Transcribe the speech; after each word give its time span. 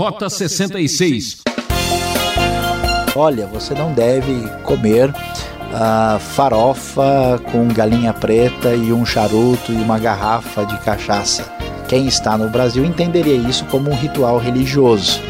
Rota 0.00 0.30
66. 0.30 1.42
Olha, 3.14 3.46
você 3.46 3.74
não 3.74 3.92
deve 3.92 4.48
comer 4.62 5.10
uh, 5.10 6.18
farofa 6.18 7.38
com 7.52 7.68
galinha 7.68 8.14
preta 8.14 8.74
e 8.74 8.94
um 8.94 9.04
charuto 9.04 9.70
e 9.70 9.74
uma 9.74 9.98
garrafa 9.98 10.64
de 10.64 10.78
cachaça. 10.78 11.44
Quem 11.86 12.06
está 12.06 12.38
no 12.38 12.48
Brasil 12.48 12.82
entenderia 12.82 13.34
isso 13.34 13.66
como 13.66 13.90
um 13.90 13.94
ritual 13.94 14.38
religioso. 14.38 15.20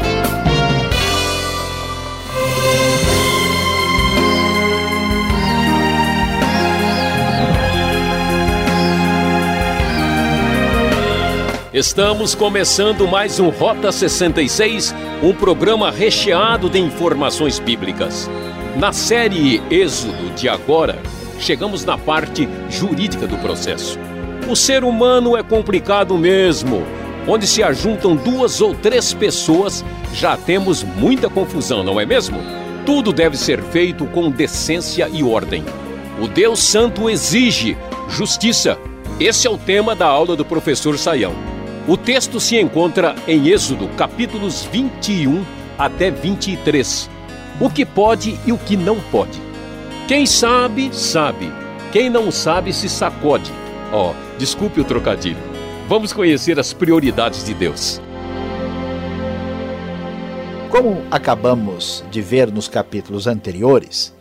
Estamos 11.72 12.34
começando 12.34 13.06
mais 13.06 13.38
um 13.38 13.48
Rota 13.48 13.92
66, 13.92 14.92
um 15.22 15.32
programa 15.32 15.88
recheado 15.88 16.68
de 16.68 16.80
informações 16.80 17.60
bíblicas. 17.60 18.28
Na 18.76 18.92
série 18.92 19.62
Êxodo 19.70 20.34
de 20.34 20.48
agora, 20.48 20.98
chegamos 21.38 21.84
na 21.84 21.96
parte 21.96 22.48
jurídica 22.68 23.24
do 23.24 23.38
processo. 23.38 24.00
O 24.48 24.56
ser 24.56 24.82
humano 24.82 25.36
é 25.36 25.45
complicado 25.45 26.18
mesmo. 26.18 26.84
Onde 27.28 27.46
se 27.46 27.62
ajuntam 27.62 28.16
duas 28.16 28.60
ou 28.60 28.74
três 28.74 29.14
pessoas, 29.14 29.84
já 30.12 30.37
temos 30.37 30.82
muita 30.82 31.30
confusão, 31.30 31.84
não 31.84 32.00
é 32.00 32.04
mesmo? 32.04 32.40
Tudo 32.84 33.12
deve 33.12 33.37
ser 33.37 33.62
feito 33.62 34.06
com 34.06 34.28
decência 34.28 35.09
e 35.09 35.23
ordem. 35.23 35.64
O 36.20 36.26
Deus 36.26 36.64
Santo 36.64 37.09
exige 37.09 37.78
justiça. 38.09 38.76
Esse 39.20 39.46
é 39.46 39.50
o 39.50 39.56
tema 39.56 39.95
da 39.95 40.06
aula 40.06 40.34
do 40.34 40.45
professor 40.45 40.98
Saião. 40.98 41.59
O 41.88 41.96
texto 41.96 42.38
se 42.38 42.60
encontra 42.60 43.16
em 43.26 43.48
Êxodo, 43.48 43.88
capítulos 43.96 44.64
21 44.64 45.44
até 45.78 46.10
23. 46.10 47.08
O 47.58 47.70
que 47.70 47.86
pode 47.86 48.38
e 48.46 48.52
o 48.52 48.59
que 48.59 48.76
não 48.76 49.00
pode. 49.00 49.40
Quem 50.06 50.26
sabe, 50.26 50.95
sabe. 50.95 51.50
Quem 51.90 52.10
não 52.10 52.30
sabe, 52.30 52.72
se 52.72 52.87
sacode. 52.88 53.50
Ó, 53.92 54.10
oh, 54.10 54.38
desculpe 54.38 54.78
o 54.78 54.84
trocadilho. 54.84 55.40
Vamos 55.88 56.12
conhecer 56.12 56.60
as 56.60 56.72
prioridades 56.74 57.46
de 57.46 57.54
Deus. 57.54 58.00
Como 60.68 61.02
acabamos 61.10 62.04
de 62.10 62.20
ver 62.20 62.52
nos 62.52 62.68
capítulos 62.68 63.26
anteriores, 63.26 64.15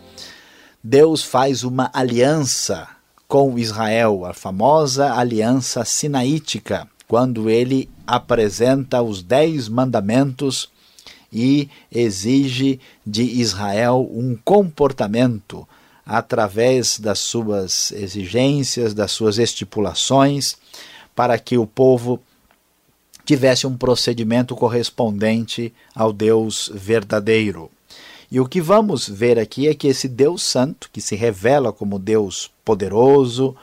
Deus 0.81 1.23
faz 1.23 1.63
uma 1.65 1.91
aliança 1.93 2.87
com 3.27 3.59
Israel, 3.59 4.25
a 4.25 4.33
famosa 4.33 5.13
aliança 5.13 5.83
sinaítica 5.83 6.87
quando 7.09 7.49
ele 7.49 7.89
apresenta 8.05 9.01
os 9.01 9.23
dez 9.23 9.67
mandamentos 9.67 10.69
e 11.33 11.67
exige 11.91 12.79
de 13.03 13.23
Israel 13.23 14.07
um 14.13 14.37
comportamento 14.45 15.67
através 16.05 16.99
das 16.99 17.17
suas 17.17 17.91
exigências, 17.93 18.93
das 18.93 19.09
suas 19.11 19.39
estipulações, 19.39 20.55
para 21.15 21.39
que 21.39 21.57
o 21.57 21.65
povo 21.65 22.21
tivesse 23.25 23.65
um 23.65 23.75
procedimento 23.75 24.55
correspondente 24.55 25.73
ao 25.95 26.13
Deus 26.13 26.71
verdadeiro. 26.75 27.71
E 28.31 28.39
o 28.39 28.47
que 28.47 28.61
vamos 28.61 29.09
ver 29.09 29.39
aqui 29.39 29.67
é 29.67 29.73
que 29.73 29.87
esse 29.87 30.07
Deus 30.07 30.43
Santo, 30.43 30.87
que 30.93 31.01
se 31.01 31.15
revela 31.15 31.73
como 31.73 31.97
Deus 31.97 32.51
poderoso, 32.63 33.55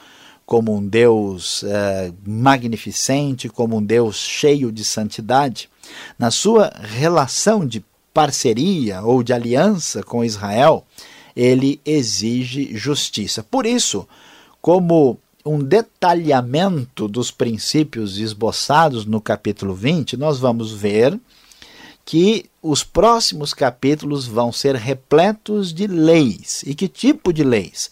como 0.47 0.72
um 0.72 0.86
Deus 0.86 1.64
é, 1.64 2.12
magnificente, 2.25 3.48
como 3.48 3.77
um 3.77 3.83
Deus 3.83 4.16
cheio 4.16 4.70
de 4.70 4.84
santidade, 4.84 5.69
na 6.16 6.30
sua 6.30 6.72
relação 6.80 7.66
de 7.66 7.84
parceria 8.14 9.03
ou 9.03 9.22
de 9.22 9.33
aliança 9.33 10.03
com 10.05 10.25
Israel, 10.25 10.86
ele 11.34 11.80
exige 11.84 12.75
justiça. 12.77 13.42
Por 13.42 13.66
isso, 13.66 14.08
como 14.62 15.19
um 15.44 15.59
detalhamento 15.59 17.06
dos 17.06 17.31
princípios 17.31 18.19
esboçados 18.19 19.04
no 19.04 19.21
capítulo 19.21 19.75
20, 19.75 20.16
nós 20.16 20.38
vamos 20.38 20.72
ver 20.72 21.19
que 22.04 22.47
os 22.62 22.84
próximos 22.84 23.53
capítulos 23.53 24.26
vão 24.26 24.53
ser 24.53 24.76
repletos 24.76 25.72
de 25.72 25.87
leis. 25.87 26.62
E 26.65 26.75
que 26.75 26.88
tipo 26.88 27.32
de 27.32 27.42
leis? 27.42 27.91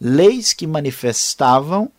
Leis 0.00 0.52
que 0.52 0.66
manifestavam 0.66 1.90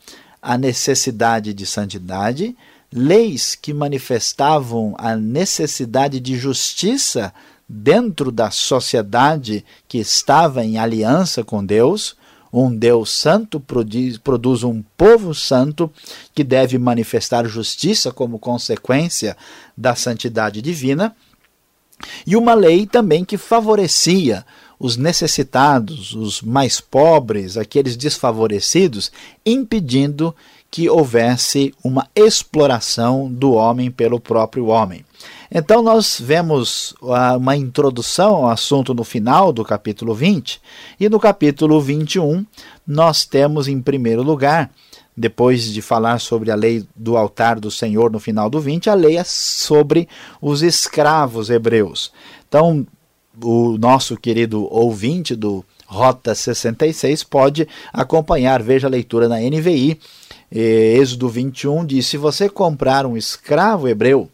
a 0.41 0.57
necessidade 0.57 1.53
de 1.53 1.65
santidade, 1.65 2.55
leis 2.91 3.55
que 3.55 3.73
manifestavam 3.73 4.95
a 4.97 5.15
necessidade 5.15 6.19
de 6.19 6.37
justiça 6.37 7.33
dentro 7.67 8.31
da 8.31 8.49
sociedade 8.49 9.65
que 9.87 9.97
estava 9.97 10.63
em 10.63 10.77
aliança 10.77 11.43
com 11.43 11.65
Deus. 11.65 12.15
Um 12.53 12.73
Deus 12.73 13.11
santo 13.11 13.59
produz, 13.59 14.17
produz 14.17 14.63
um 14.63 14.81
povo 14.95 15.35
santo 15.35 15.91
que 16.33 16.43
deve 16.43 16.77
manifestar 16.77 17.45
justiça 17.45 18.11
como 18.11 18.39
consequência 18.39 19.35
da 19.75 19.95
santidade 19.95 20.61
divina. 20.61 21.13
E 22.25 22.35
uma 22.37 22.53
lei 22.53 22.85
também 22.85 23.25
que 23.25 23.37
favorecia 23.37 24.45
os 24.79 24.97
necessitados, 24.97 26.13
os 26.13 26.41
mais 26.41 26.79
pobres, 26.79 27.57
aqueles 27.57 27.97
desfavorecidos, 27.97 29.11
impedindo 29.45 30.35
que 30.69 30.89
houvesse 30.89 31.73
uma 31.83 32.07
exploração 32.15 33.31
do 33.31 33.53
homem 33.53 33.89
pelo 33.89 34.19
próprio 34.19 34.67
homem. 34.67 35.05
Então, 35.49 35.81
nós 35.81 36.19
vemos 36.19 36.93
ah, 37.03 37.37
uma 37.37 37.55
introdução 37.55 38.35
ao 38.35 38.49
assunto 38.49 38.93
no 38.93 39.03
final 39.03 39.53
do 39.53 39.63
capítulo 39.63 40.13
20, 40.13 40.61
e 40.99 41.07
no 41.07 41.19
capítulo 41.19 41.79
21, 41.79 42.45
nós 42.85 43.23
temos, 43.23 43.67
em 43.67 43.81
primeiro 43.81 44.21
lugar, 44.21 44.69
depois 45.15 45.71
de 45.71 45.81
falar 45.81 46.19
sobre 46.19 46.51
a 46.51 46.55
lei 46.55 46.85
do 46.95 47.17
altar 47.17 47.59
do 47.59 47.71
Senhor 47.71 48.11
no 48.11 48.19
final 48.19 48.49
do 48.49 48.59
20, 48.59 48.89
a 48.89 48.93
lei 48.93 49.17
é 49.17 49.23
sobre 49.23 50.07
os 50.39 50.61
escravos 50.61 51.49
hebreus. 51.49 52.11
Então, 52.47 52.85
o 53.41 53.77
nosso 53.77 54.17
querido 54.17 54.67
ouvinte 54.73 55.35
do 55.35 55.63
Rota 55.85 56.35
66 56.35 57.23
pode 57.23 57.67
acompanhar, 57.93 58.61
veja 58.61 58.87
a 58.87 58.89
leitura 58.89 59.27
na 59.27 59.39
NVI. 59.39 59.99
Êxodo 60.51 61.29
21 61.29 61.85
diz: 61.85 62.07
Se 62.07 62.17
você 62.17 62.49
comprar 62.49 63.05
um 63.05 63.17
escravo 63.17 63.87
hebreu, 63.87 64.29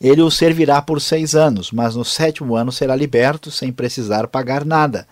ele 0.00 0.22
o 0.22 0.30
servirá 0.30 0.82
por 0.82 1.00
seis 1.00 1.34
anos, 1.34 1.70
mas 1.70 1.94
no 1.94 2.04
sétimo 2.04 2.56
ano 2.56 2.72
será 2.72 2.94
liberto 2.94 3.50
sem 3.50 3.72
precisar 3.72 4.26
pagar 4.28 4.64
nada. 4.64 5.06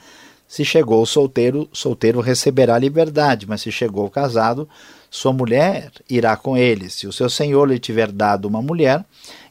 Se 0.46 0.66
chegou 0.66 1.06
solteiro, 1.06 1.66
solteiro 1.72 2.20
receberá 2.20 2.78
liberdade, 2.78 3.46
mas 3.48 3.62
se 3.62 3.72
chegou 3.72 4.10
casado, 4.10 4.68
sua 5.10 5.32
mulher 5.32 5.90
irá 6.10 6.36
com 6.36 6.56
ele. 6.56 6.90
Se 6.90 7.06
o 7.06 7.12
seu 7.12 7.30
senhor 7.30 7.70
lhe 7.70 7.78
tiver 7.78 8.12
dado 8.12 8.46
uma 8.46 8.60
mulher, 8.60 9.02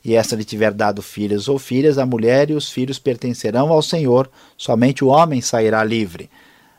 e 0.03 0.15
esta 0.15 0.35
lhe 0.35 0.43
tiver 0.43 0.73
dado 0.73 1.01
filhos 1.01 1.47
ou 1.47 1.59
filhas, 1.59 1.97
a 1.97 2.05
mulher 2.05 2.49
e 2.49 2.53
os 2.53 2.69
filhos 2.69 2.97
pertencerão 2.97 3.71
ao 3.71 3.81
Senhor, 3.81 4.29
somente 4.57 5.03
o 5.03 5.07
homem 5.07 5.41
sairá 5.41 5.83
livre. 5.83 6.29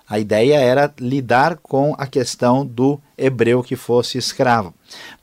A 0.09 0.19
ideia 0.19 0.57
era 0.57 0.93
lidar 1.01 1.57
com 1.63 1.95
a 1.97 2.07
questão 2.07 2.67
do 2.67 3.01
hebreu 3.17 3.63
que 3.63 3.77
fosse 3.77 4.19
escravo. 4.19 4.75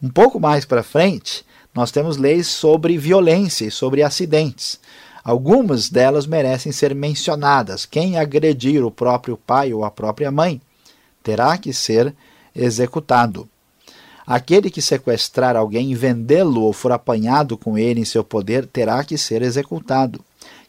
Um 0.02 0.09
pouco 0.09 0.40
mais 0.40 0.66
para 0.66 0.82
frente, 0.82 1.46
nós 1.76 1.92
temos 1.92 2.18
leis 2.18 2.48
sobre 2.48 2.98
violência 2.98 3.66
e 3.66 3.72
sobre 3.72 4.02
acidentes. 4.02 4.80
Algumas 5.24 5.90
delas 5.90 6.26
merecem 6.26 6.72
ser 6.72 6.96
mencionadas. 6.96 7.86
Quem 7.86 8.18
agredir 8.18 8.84
o 8.84 8.90
próprio 8.90 9.38
pai 9.38 9.74
ou 9.74 9.84
a 9.84 9.92
própria 9.92 10.32
mãe 10.32 10.62
terá 11.22 11.58
que 11.58 11.74
ser 11.74 12.16
executado. 12.56 13.48
Aquele 14.29 14.69
que 14.69 14.79
sequestrar 14.79 15.56
alguém 15.56 15.95
vendê-lo 15.95 16.62
ou 16.62 16.72
for 16.72 16.91
apanhado 16.91 17.57
com 17.57 17.79
ele 17.79 18.01
em 18.01 18.06
seu 18.06 18.23
poder 18.23 18.67
terá 18.67 19.03
que 19.03 19.17
ser 19.17 19.41
executado. 19.41 20.23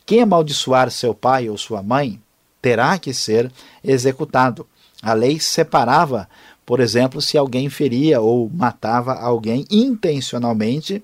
Quem 0.07 0.23
amaldiçoar 0.23 0.91
seu 0.91 1.15
pai 1.15 1.51
ou 1.51 1.59
sua 1.59 1.83
mãe 1.83 2.19
terá 2.63 2.99
que 2.99 3.13
ser 3.13 3.53
executado. 3.85 4.67
A 5.03 5.13
lei 5.13 5.39
separava, 5.39 6.27
por 6.65 6.81
exemplo, 6.81 7.21
se 7.21 7.37
alguém 7.37 7.69
feria 7.69 8.19
ou 8.19 8.49
matava 8.49 9.13
alguém 9.13 9.67
intencionalmente 9.71 11.03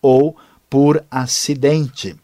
ou 0.00 0.36
por 0.70 1.04
acidente. 1.10 2.14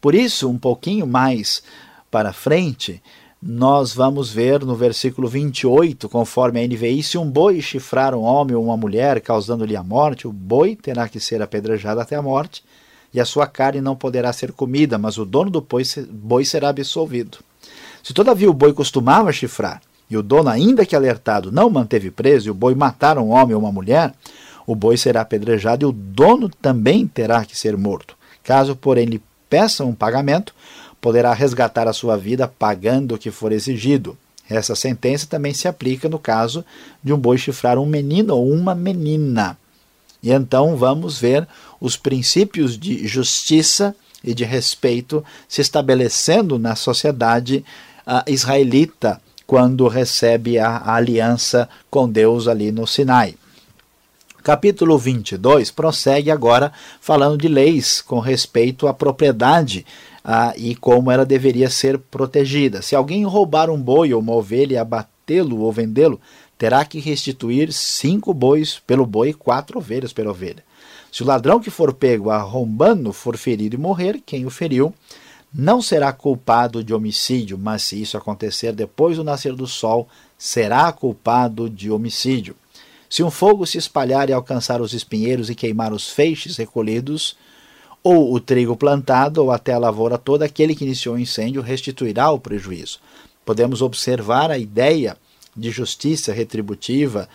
Por 0.00 0.12
isso, 0.12 0.50
um 0.50 0.58
pouquinho 0.58 1.06
mais 1.06 1.62
para 2.10 2.32
frente, 2.32 3.00
nós 3.42 3.94
vamos 3.94 4.32
ver 4.32 4.64
no 4.64 4.74
versículo 4.74 5.28
28, 5.28 6.08
conforme 6.08 6.62
a 6.62 6.66
NVI, 6.66 7.02
se 7.02 7.18
um 7.18 7.30
boi 7.30 7.60
chifrar 7.60 8.14
um 8.14 8.22
homem 8.22 8.56
ou 8.56 8.64
uma 8.64 8.76
mulher, 8.76 9.20
causando-lhe 9.20 9.76
a 9.76 9.82
morte, 9.82 10.26
o 10.26 10.32
boi 10.32 10.74
terá 10.74 11.08
que 11.08 11.20
ser 11.20 11.42
apedrejado 11.42 12.00
até 12.00 12.16
a 12.16 12.22
morte, 12.22 12.64
e 13.12 13.20
a 13.20 13.24
sua 13.24 13.46
carne 13.46 13.80
não 13.80 13.94
poderá 13.94 14.32
ser 14.32 14.52
comida, 14.52 14.98
mas 14.98 15.18
o 15.18 15.24
dono 15.24 15.50
do 15.50 15.66
boi 16.10 16.44
será 16.44 16.70
absolvido. 16.70 17.38
Se 18.02 18.12
todavia 18.12 18.50
o 18.50 18.54
boi 18.54 18.72
costumava 18.72 19.32
chifrar, 19.32 19.80
e 20.08 20.16
o 20.16 20.22
dono, 20.22 20.48
ainda 20.48 20.86
que 20.86 20.96
alertado, 20.96 21.52
não 21.52 21.68
manteve 21.68 22.10
preso, 22.10 22.48
e 22.48 22.50
o 22.50 22.54
boi 22.54 22.74
matar 22.74 23.18
um 23.18 23.30
homem 23.30 23.54
ou 23.54 23.60
uma 23.60 23.72
mulher, 23.72 24.14
o 24.66 24.74
boi 24.74 24.96
será 24.96 25.20
apedrejado 25.20 25.84
e 25.84 25.88
o 25.88 25.92
dono 25.92 26.48
também 26.48 27.06
terá 27.06 27.44
que 27.44 27.56
ser 27.56 27.76
morto. 27.76 28.16
Caso, 28.42 28.74
porém, 28.74 29.04
lhe 29.04 29.22
peçam 29.48 29.88
um 29.88 29.94
pagamento, 29.94 30.54
poderá 31.06 31.32
resgatar 31.32 31.86
a 31.86 31.92
sua 31.92 32.16
vida 32.16 32.48
pagando 32.48 33.14
o 33.14 33.18
que 33.18 33.30
for 33.30 33.52
exigido. 33.52 34.18
Essa 34.50 34.74
sentença 34.74 35.24
também 35.24 35.54
se 35.54 35.68
aplica 35.68 36.08
no 36.08 36.18
caso 36.18 36.64
de 37.00 37.12
um 37.12 37.16
boi 37.16 37.38
chifrar 37.38 37.78
um 37.78 37.86
menino 37.86 38.34
ou 38.34 38.50
uma 38.50 38.74
menina. 38.74 39.56
E 40.20 40.32
então 40.32 40.76
vamos 40.76 41.16
ver 41.16 41.46
os 41.80 41.96
princípios 41.96 42.76
de 42.76 43.06
justiça 43.06 43.94
e 44.24 44.34
de 44.34 44.42
respeito 44.42 45.24
se 45.48 45.60
estabelecendo 45.60 46.58
na 46.58 46.74
sociedade 46.74 47.64
uh, 48.04 48.28
israelita 48.28 49.20
quando 49.46 49.86
recebe 49.86 50.58
a, 50.58 50.70
a 50.70 50.96
aliança 50.96 51.68
com 51.88 52.10
Deus 52.10 52.48
ali 52.48 52.72
no 52.72 52.84
Sinai. 52.84 53.36
Capítulo 54.42 54.98
22 54.98 55.70
prossegue 55.70 56.32
agora 56.32 56.72
falando 57.00 57.38
de 57.38 57.46
leis 57.46 58.00
com 58.00 58.18
respeito 58.18 58.88
à 58.88 58.94
propriedade 58.94 59.86
ah, 60.28 60.52
e 60.56 60.74
como 60.74 61.08
ela 61.08 61.24
deveria 61.24 61.70
ser 61.70 61.98
protegida. 61.98 62.82
Se 62.82 62.96
alguém 62.96 63.24
roubar 63.24 63.70
um 63.70 63.80
boi 63.80 64.12
ou 64.12 64.20
uma 64.20 64.32
ovelha 64.32 64.82
abatê-lo 64.82 65.60
ou 65.60 65.70
vendê-lo, 65.70 66.20
terá 66.58 66.84
que 66.84 66.98
restituir 66.98 67.72
cinco 67.72 68.34
bois 68.34 68.82
pelo 68.84 69.06
boi 69.06 69.28
e 69.28 69.34
quatro 69.34 69.78
ovelhas 69.78 70.12
pela 70.12 70.32
ovelha. 70.32 70.64
Se 71.12 71.22
o 71.22 71.26
ladrão 71.26 71.60
que 71.60 71.70
for 71.70 71.94
pego 71.94 72.28
arrombando 72.28 73.12
for 73.12 73.36
ferido 73.36 73.76
e 73.76 73.78
morrer, 73.78 74.20
quem 74.26 74.44
o 74.44 74.50
feriu 74.50 74.92
não 75.54 75.80
será 75.80 76.12
culpado 76.12 76.82
de 76.82 76.92
homicídio, 76.92 77.56
mas 77.56 77.82
se 77.82 78.02
isso 78.02 78.16
acontecer 78.16 78.72
depois 78.72 79.16
do 79.16 79.22
nascer 79.22 79.54
do 79.54 79.66
sol, 79.66 80.08
será 80.36 80.90
culpado 80.90 81.70
de 81.70 81.88
homicídio. 81.88 82.56
Se 83.08 83.22
um 83.22 83.30
fogo 83.30 83.64
se 83.64 83.78
espalhar 83.78 84.28
e 84.28 84.32
alcançar 84.32 84.80
os 84.80 84.92
espinheiros 84.92 85.48
e 85.48 85.54
queimar 85.54 85.92
os 85.92 86.10
feixes 86.10 86.56
recolhidos, 86.56 87.36
ou 88.08 88.32
o 88.32 88.38
trigo 88.38 88.76
plantado, 88.76 89.42
ou 89.42 89.50
até 89.50 89.72
a 89.72 89.78
lavoura 89.78 90.16
toda, 90.16 90.44
aquele 90.44 90.76
que 90.76 90.84
iniciou 90.84 91.16
o 91.16 91.18
incêndio 91.18 91.60
restituirá 91.60 92.30
o 92.30 92.38
prejuízo. 92.38 93.00
Podemos 93.44 93.82
observar 93.82 94.48
a 94.48 94.56
ideia 94.56 95.16
de 95.56 95.72
justiça 95.72 96.32
retributiva, 96.32 97.28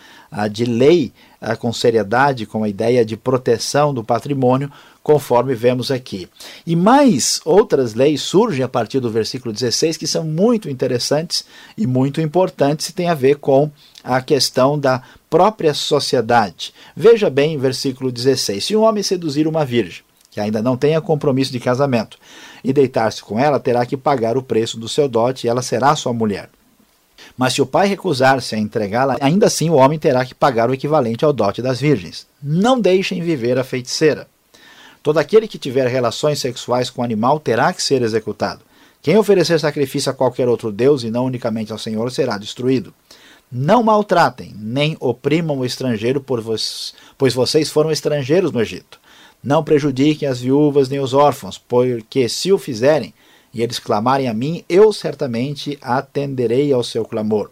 de 0.50 0.64
lei 0.64 1.12
com 1.58 1.74
seriedade, 1.74 2.46
com 2.46 2.64
a 2.64 2.70
ideia 2.70 3.04
de 3.04 3.18
proteção 3.18 3.92
do 3.92 4.02
patrimônio, 4.02 4.72
conforme 5.02 5.54
vemos 5.54 5.90
aqui. 5.90 6.26
E 6.66 6.74
mais 6.74 7.42
outras 7.44 7.92
leis 7.92 8.22
surgem 8.22 8.64
a 8.64 8.68
partir 8.68 8.98
do 8.98 9.10
versículo 9.10 9.52
16 9.52 9.98
que 9.98 10.06
são 10.06 10.24
muito 10.24 10.70
interessantes 10.70 11.44
e 11.76 11.86
muito 11.86 12.18
importantes 12.18 12.88
e 12.88 12.94
têm 12.94 13.10
a 13.10 13.14
ver 13.14 13.36
com 13.36 13.70
a 14.02 14.22
questão 14.22 14.78
da 14.78 15.02
própria 15.28 15.74
sociedade. 15.74 16.72
Veja 16.96 17.28
bem, 17.28 17.58
versículo 17.58 18.10
16: 18.10 18.64
Se 18.64 18.74
um 18.74 18.84
homem 18.84 19.02
seduzir 19.02 19.46
uma 19.46 19.66
virgem, 19.66 20.02
que 20.32 20.40
ainda 20.40 20.60
não 20.62 20.76
tenha 20.76 21.00
compromisso 21.00 21.52
de 21.52 21.60
casamento, 21.60 22.18
e 22.64 22.72
deitar-se 22.72 23.22
com 23.22 23.38
ela, 23.38 23.60
terá 23.60 23.86
que 23.86 23.96
pagar 23.96 24.36
o 24.36 24.42
preço 24.42 24.78
do 24.78 24.88
seu 24.88 25.06
dote 25.06 25.46
e 25.46 25.50
ela 25.50 25.62
será 25.62 25.94
sua 25.94 26.12
mulher. 26.12 26.48
Mas 27.36 27.52
se 27.52 27.62
o 27.62 27.66
pai 27.66 27.86
recusar-se 27.86 28.54
a 28.54 28.58
entregá-la, 28.58 29.16
ainda 29.20 29.46
assim 29.46 29.70
o 29.70 29.74
homem 29.74 29.98
terá 29.98 30.24
que 30.24 30.34
pagar 30.34 30.70
o 30.70 30.74
equivalente 30.74 31.24
ao 31.24 31.32
dote 31.32 31.62
das 31.62 31.78
virgens. 31.78 32.26
Não 32.42 32.80
deixem 32.80 33.22
viver 33.22 33.58
a 33.58 33.64
feiticeira. 33.64 34.26
Todo 35.02 35.18
aquele 35.18 35.46
que 35.46 35.58
tiver 35.58 35.86
relações 35.86 36.40
sexuais 36.40 36.88
com 36.88 37.02
o 37.02 37.04
animal 37.04 37.38
terá 37.38 37.72
que 37.72 37.82
ser 37.82 38.02
executado. 38.02 38.62
Quem 39.02 39.18
oferecer 39.18 39.60
sacrifício 39.60 40.10
a 40.10 40.14
qualquer 40.14 40.48
outro 40.48 40.72
Deus 40.72 41.02
e 41.02 41.10
não 41.10 41.26
unicamente 41.26 41.72
ao 41.72 41.78
Senhor 41.78 42.10
será 42.10 42.38
destruído. 42.38 42.94
Não 43.50 43.82
maltratem, 43.82 44.54
nem 44.56 44.96
oprimam 44.98 45.58
o 45.58 45.64
estrangeiro, 45.66 46.24
pois 47.18 47.34
vocês 47.34 47.68
foram 47.68 47.90
estrangeiros 47.90 48.50
no 48.50 48.60
Egito. 48.60 49.01
Não 49.42 49.64
prejudiquem 49.64 50.28
as 50.28 50.40
viúvas 50.40 50.88
nem 50.88 51.00
os 51.00 51.12
órfãos, 51.12 51.58
porque 51.58 52.28
se 52.28 52.52
o 52.52 52.58
fizerem 52.58 53.12
e 53.52 53.60
eles 53.60 53.78
clamarem 53.78 54.28
a 54.28 54.34
mim, 54.34 54.64
eu 54.68 54.92
certamente 54.92 55.76
atenderei 55.82 56.72
ao 56.72 56.84
seu 56.84 57.04
clamor. 57.04 57.50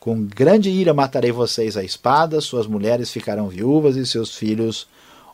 Com 0.00 0.24
grande 0.24 0.68
ira 0.68 0.92
matarei 0.92 1.30
vocês 1.30 1.76
à 1.76 1.84
espada, 1.84 2.40
suas 2.40 2.66
mulheres 2.66 3.10
ficarão 3.10 3.48
viúvas 3.48 3.96
e 3.96 4.04
seus 4.04 4.34
filhos 4.34 4.88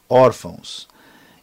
órfãos. 0.09 0.87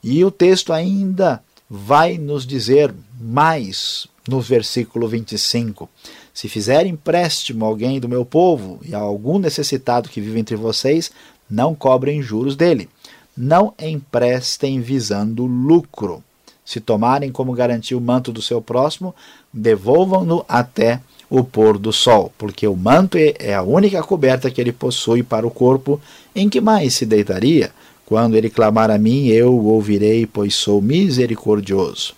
E 0.03 0.23
o 0.23 0.31
texto 0.31 0.71
ainda 0.71 1.43
vai 1.69 2.17
nos 2.17 2.45
dizer 2.45 2.93
mais 3.19 4.07
no 4.27 4.39
versículo 4.39 5.07
25: 5.07 5.89
Se 6.33 6.47
fizer 6.47 6.85
empréstimo 6.85 7.65
a 7.65 7.67
alguém 7.67 7.99
do 7.99 8.09
meu 8.09 8.25
povo 8.25 8.79
e 8.83 8.93
a 8.93 8.99
algum 8.99 9.39
necessitado 9.39 10.09
que 10.09 10.21
vive 10.21 10.39
entre 10.39 10.55
vocês, 10.55 11.11
não 11.49 11.73
cobrem 11.75 12.21
juros 12.21 12.55
dele 12.55 12.89
não 13.35 13.73
emprestem 13.79 14.81
visando 14.81 15.45
lucro. 15.45 16.23
Se 16.63 16.79
tomarem 16.79 17.31
como 17.31 17.53
garantia 17.53 17.97
o 17.97 18.01
manto 18.01 18.31
do 18.31 18.41
seu 18.41 18.61
próximo, 18.61 19.13
devolvam-no 19.51 20.45
até 20.47 21.01
o 21.29 21.43
pôr 21.43 21.77
do 21.77 21.93
sol, 21.93 22.31
porque 22.37 22.67
o 22.67 22.75
manto 22.75 23.17
é, 23.17 23.33
é 23.39 23.55
a 23.55 23.61
única 23.61 24.03
coberta 24.03 24.51
que 24.51 24.59
ele 24.59 24.71
possui 24.71 25.23
para 25.23 25.47
o 25.47 25.51
corpo, 25.51 25.99
em 26.35 26.49
que 26.49 26.59
mais 26.59 26.93
se 26.93 27.05
deitaria? 27.05 27.71
Quando 28.05 28.35
ele 28.35 28.49
clamar 28.49 28.91
a 28.91 28.97
mim, 28.97 29.27
eu 29.27 29.53
o 29.55 29.67
ouvirei, 29.67 30.25
pois 30.25 30.53
sou 30.53 30.81
misericordioso. 30.81 32.13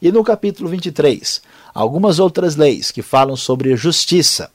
E 0.00 0.12
no 0.12 0.22
capítulo 0.22 0.68
23, 0.68 1.40
algumas 1.74 2.18
outras 2.18 2.56
leis 2.56 2.90
que 2.90 3.00
falam 3.00 3.36
sobre 3.36 3.74
justiça 3.76 4.50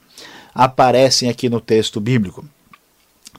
aparecem 0.54 1.28
aqui 1.28 1.48
no 1.48 1.60
texto 1.60 2.00
bíblico. 2.00 2.44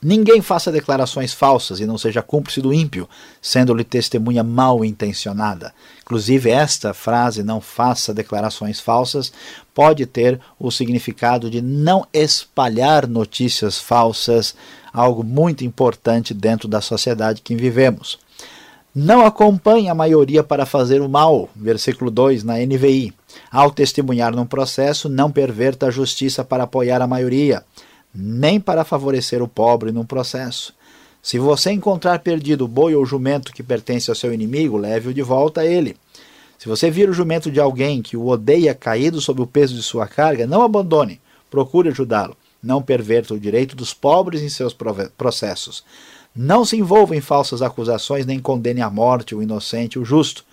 Ninguém 0.02 0.42
faça 0.42 0.72
declarações 0.72 1.34
falsas 1.34 1.80
e 1.80 1.86
não 1.86 1.98
seja 1.98 2.22
cúmplice 2.22 2.62
do 2.62 2.74
ímpio, 2.74 3.10
sendo-lhe 3.42 3.84
testemunha 3.84 4.44
mal 4.44 4.86
intencionada. 4.86 5.74
Inclusive, 6.02 6.52
esta 6.52 6.94
frase, 6.94 7.42
não 7.42 7.60
faça 7.60 8.14
declarações 8.14 8.80
falsas, 8.80 9.32
pode 9.74 10.06
ter 10.06 10.40
o 10.60 10.70
significado 10.70 11.50
de 11.50 11.62
não 11.62 12.06
espalhar 12.14 13.08
notícias 13.08 13.80
falsas, 13.80 14.56
algo 14.94 15.24
muito 15.24 15.66
importante 15.66 16.34
dentro 16.34 16.68
da 16.68 16.80
sociedade 16.80 17.42
que 17.42 17.56
vivemos. 17.56 18.20
Não 18.94 19.26
acompanhe 19.26 19.90
a 19.90 19.96
maioria 19.96 20.44
para 20.44 20.66
fazer 20.66 21.02
o 21.02 21.10
mal, 21.10 21.50
versículo 21.56 22.10
2 22.10 22.44
na 22.44 22.58
NVI. 22.58 23.14
Ao 23.52 23.70
testemunhar 23.70 24.36
num 24.36 24.46
processo, 24.46 25.08
não 25.08 25.32
perverta 25.32 25.88
a 25.88 25.92
justiça 25.92 26.44
para 26.44 26.64
apoiar 26.64 27.02
a 27.02 27.08
maioria 27.08 27.64
nem 28.20 28.60
para 28.60 28.84
favorecer 28.84 29.44
o 29.44 29.48
pobre 29.48 29.92
num 29.92 30.04
processo. 30.04 30.74
Se 31.22 31.38
você 31.38 31.72
encontrar 31.72 32.20
perdido 32.20 32.66
o 32.66 32.68
boi 32.68 32.96
ou 32.96 33.06
jumento 33.06 33.54
que 33.54 33.62
pertence 33.62 34.10
ao 34.10 34.16
seu 34.16 34.34
inimigo, 34.34 34.76
leve-o 34.76 35.14
de 35.14 35.22
volta 35.22 35.62
a 35.62 35.66
ele. 35.66 35.96
Se 36.58 36.68
você 36.68 36.90
vir 36.90 37.08
o 37.10 37.14
jumento 37.14 37.52
de 37.52 37.60
alguém 37.60 38.02
que 38.02 38.18
o 38.18 38.28
odeia 38.28 38.74
caído 38.74 39.22
sob 39.22 39.42
o 39.42 39.46
peso 39.46 39.76
de 39.76 39.84
sua 39.84 40.08
carga, 40.08 40.48
não 40.48 40.64
abandone, 40.64 41.22
procure 41.52 41.90
ajudá-lo. 41.90 42.36
Não 42.64 42.82
perverta 42.82 43.36
o 43.36 43.40
direito 43.40 43.76
dos 43.76 43.94
pobres 43.94 44.42
em 44.42 44.50
seus 44.50 44.76
processos. 45.16 45.84
Não 46.36 46.66
se 46.66 46.76
envolva 46.76 47.16
em 47.16 47.22
falsas 47.22 47.62
acusações, 47.62 48.26
nem 48.26 48.40
condene 48.40 48.82
à 48.82 48.90
morte 48.90 49.36
o 49.36 49.44
inocente 49.44 50.00
o 50.00 50.06
justo 50.06 50.44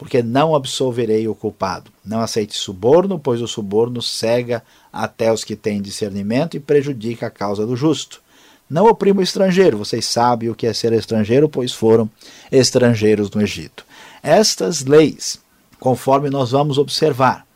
porque 0.00 0.22
não 0.22 0.54
absolverei 0.54 1.28
o 1.28 1.34
culpado. 1.34 1.90
Não 2.02 2.20
aceite 2.20 2.56
suborno, 2.56 3.18
pois 3.18 3.42
o 3.42 3.46
suborno 3.46 4.00
cega 4.00 4.62
até 4.90 5.30
os 5.30 5.44
que 5.44 5.54
têm 5.54 5.82
discernimento 5.82 6.56
e 6.56 6.60
prejudica 6.60 7.26
a 7.26 7.30
causa 7.30 7.66
do 7.66 7.76
justo. 7.76 8.22
Não 8.68 8.86
oprima 8.86 9.20
o 9.20 9.22
estrangeiro, 9.22 9.76
vocês 9.76 10.06
sabem 10.06 10.48
o 10.48 10.54
que 10.54 10.66
é 10.66 10.72
ser 10.72 10.94
estrangeiro, 10.94 11.50
pois 11.50 11.74
foram 11.74 12.08
estrangeiros 12.50 13.30
no 13.30 13.42
Egito. 13.42 13.84
Estas 14.22 14.86
leis, 14.86 15.38
conforme 15.78 16.30
nós 16.30 16.52
vamos 16.52 16.78
observar, 16.78 17.46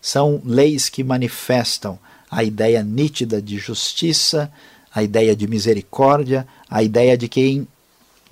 são 0.00 0.40
leis 0.42 0.88
que 0.88 1.04
manifestam 1.04 1.98
a 2.30 2.42
ideia 2.42 2.82
nítida 2.82 3.42
de 3.42 3.58
justiça, 3.58 4.50
a 4.94 5.02
ideia 5.02 5.36
de 5.36 5.46
misericórdia, 5.46 6.46
a 6.70 6.82
ideia 6.82 7.14
de 7.14 7.28
quem 7.28 7.68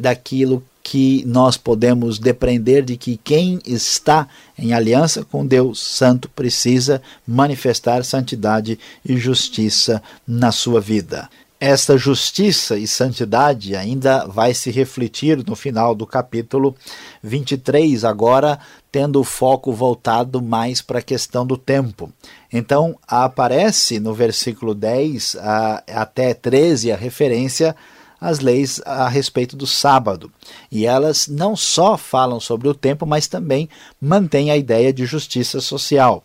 daquilo 0.00 0.64
que 0.90 1.23
nós 1.26 1.59
podemos 1.59 2.18
depreender 2.18 2.83
de 2.83 2.97
que 2.97 3.18
quem 3.18 3.61
está 3.66 4.26
em 4.59 4.73
aliança 4.73 5.23
com 5.23 5.47
Deus 5.47 5.80
Santo 5.80 6.30
precisa 6.30 7.02
manifestar 7.26 8.02
santidade 8.02 8.78
e 9.04 9.18
justiça 9.18 10.02
na 10.26 10.50
sua 10.50 10.80
vida. 10.80 11.28
Esta 11.61 11.99
justiça 11.99 12.78
e 12.78 12.87
santidade 12.87 13.76
ainda 13.76 14.26
vai 14.26 14.54
se 14.54 14.71
refletir 14.71 15.45
no 15.47 15.54
final 15.54 15.95
do 15.95 16.07
capítulo 16.07 16.75
23, 17.23 18.02
agora 18.02 18.59
tendo 18.90 19.21
o 19.21 19.25
foco 19.25 19.71
voltado 19.71 20.40
mais 20.40 20.80
para 20.80 21.00
a 21.00 21.02
questão 21.02 21.47
do 21.47 21.59
tempo. 21.59 22.11
Então, 22.50 22.97
aparece 23.07 24.00
no 24.00 24.14
versículo 24.14 24.75
10 24.75 25.37
a, 25.38 25.83
até 25.88 26.33
13 26.33 26.92
a 26.92 26.97
referência 26.97 27.76
as 28.20 28.40
leis 28.40 28.80
a 28.84 29.08
respeito 29.08 29.56
do 29.56 29.66
sábado. 29.66 30.30
E 30.70 30.87
elas 30.87 31.28
não 31.28 31.54
só 31.54 31.96
falam 31.96 32.40
sobre 32.40 32.68
o 32.68 32.75
tempo, 32.75 33.06
mas 33.06 33.26
também 33.26 33.68
mantêm 34.00 34.50
a 34.50 34.56
ideia 34.56 34.92
de 34.92 35.06
justiça 35.06 35.60
social. 35.60 36.25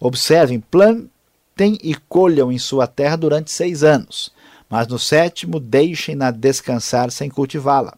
Observem, 0.00 0.60
plantem 0.60 1.78
e 1.82 1.94
colham 2.08 2.50
em 2.50 2.58
sua 2.58 2.86
terra 2.86 3.16
durante 3.16 3.50
seis 3.50 3.82
anos, 3.82 4.32
mas 4.68 4.88
no 4.88 4.98
sétimo 4.98 5.60
deixem-na 5.60 6.30
descansar 6.30 7.10
sem 7.10 7.28
cultivá-la. 7.28 7.94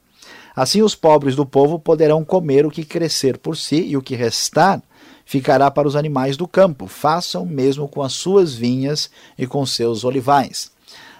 Assim, 0.54 0.80
os 0.80 0.94
pobres 0.94 1.36
do 1.36 1.44
povo 1.44 1.78
poderão 1.78 2.24
comer 2.24 2.64
o 2.64 2.70
que 2.70 2.82
crescer 2.82 3.36
por 3.36 3.56
si, 3.56 3.76
e 3.82 3.96
o 3.96 4.02
que 4.02 4.16
restar 4.16 4.82
ficará 5.26 5.70
para 5.70 5.86
os 5.86 5.94
animais 5.94 6.36
do 6.36 6.48
campo. 6.48 6.86
Façam 6.86 7.44
mesmo 7.44 7.86
com 7.86 8.02
as 8.02 8.14
suas 8.14 8.54
vinhas 8.54 9.10
e 9.36 9.46
com 9.46 9.66
seus 9.66 10.02
olivais. 10.02 10.70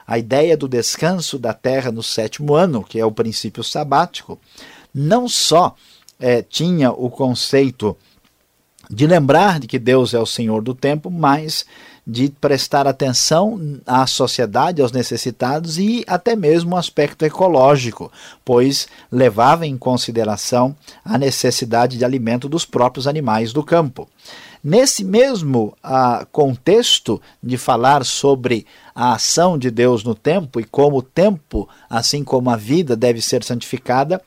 A 0.07 0.19
ideia 0.19 0.57
do 0.57 0.69
descanso 0.69 1.39
da 1.39 1.53
terra 1.53 1.91
no 1.91 2.03
sétimo 2.03 2.55
ano, 2.55 2.85
que 2.85 2.99
é 2.99 3.05
o 3.05 3.13
princípio 3.13 3.65
sabático, 3.65 4.39
não 4.95 5.29
só 5.29 5.75
é, 6.19 6.43
tinha 6.43 6.91
o 6.91 7.11
conceito 7.11 7.97
de 8.89 9.07
lembrar 9.07 9.59
de 9.59 9.67
que 9.67 9.79
Deus 9.79 10.15
é 10.15 10.19
o 10.19 10.27
Senhor 10.27 10.63
do 10.63 10.75
tempo, 10.75 11.11
mas 11.11 11.67
de 12.07 12.29
prestar 12.29 12.87
atenção 12.87 13.81
à 13.85 14.07
sociedade, 14.07 14.81
aos 14.81 14.93
necessitados 14.93 15.77
e 15.77 16.05
até 16.07 16.37
mesmo 16.37 16.77
o 16.77 16.79
aspecto 16.79 17.25
ecológico, 17.25 18.13
pois 18.45 18.87
levava 19.11 19.67
em 19.67 19.77
consideração 19.77 20.77
a 21.05 21.19
necessidade 21.19 21.99
de 21.99 22.05
alimento 22.05 22.49
dos 22.49 22.65
próprios 22.65 23.09
animais 23.09 23.53
do 23.53 23.63
campo. 23.63 24.09
Nesse 24.69 25.05
mesmo 25.05 25.79
ah, 25.81 26.27
contexto 26.33 27.23
de 27.41 27.57
falar 27.57 28.05
sobre 28.05 28.67
a 28.93 29.13
ação 29.13 29.57
de 29.57 29.71
Deus 29.71 30.03
no 30.03 30.13
tempo 30.13 30.59
e 30.59 30.65
como 30.65 30.97
o 30.97 31.03
tempo, 31.03 31.69
assim 31.89 32.25
como 32.25 32.51
a 32.51 32.57
vida, 32.57 32.97
deve 32.97 33.23
ser 33.23 33.45
santificada, 33.45 34.21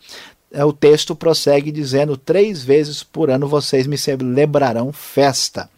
é, 0.50 0.63
o 0.63 0.72
texto 0.72 1.13
prossegue 1.13 1.74
dizendo: 1.74 2.15
Três 2.15 2.63
vezes 2.63 3.03
por 3.03 3.29
ano 3.29 3.50
vocês 3.50 3.86
me 3.86 3.98
celebrarão 3.98 4.93
festa 4.93 5.69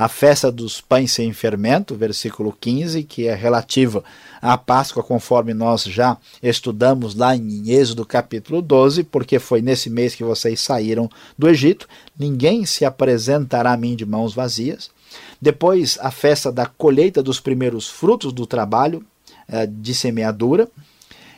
a 0.00 0.08
festa 0.08 0.50
dos 0.50 0.80
pães 0.80 1.12
sem 1.12 1.30
fermento, 1.30 1.94
versículo 1.94 2.56
15, 2.58 3.02
que 3.02 3.28
é 3.28 3.34
relativa 3.34 4.02
à 4.40 4.56
Páscoa, 4.56 5.02
conforme 5.02 5.52
nós 5.52 5.84
já 5.84 6.16
estudamos 6.42 7.14
lá 7.14 7.36
em 7.36 7.70
Êxodo 7.70 8.06
capítulo 8.06 8.62
12, 8.62 9.04
porque 9.04 9.38
foi 9.38 9.60
nesse 9.60 9.90
mês 9.90 10.14
que 10.14 10.24
vocês 10.24 10.58
saíram 10.58 11.10
do 11.36 11.46
Egito. 11.46 11.86
Ninguém 12.18 12.64
se 12.64 12.86
apresentará 12.86 13.74
a 13.74 13.76
mim 13.76 13.94
de 13.94 14.06
mãos 14.06 14.32
vazias. 14.32 14.90
Depois, 15.38 15.98
a 16.00 16.10
festa 16.10 16.50
da 16.50 16.64
colheita 16.64 17.22
dos 17.22 17.38
primeiros 17.38 17.86
frutos 17.86 18.32
do 18.32 18.46
trabalho 18.46 19.04
eh, 19.46 19.66
de 19.66 19.92
semeadura 19.92 20.66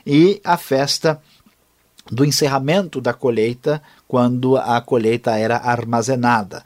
e 0.07 0.41
a 0.45 0.57
festa 0.57 1.21
do 2.11 2.25
encerramento 2.25 3.01
da 3.01 3.13
colheita, 3.13 3.83
quando 4.09 4.57
a 4.57 4.81
colheita 4.81 5.37
era 5.37 5.57
armazenada. 5.57 6.65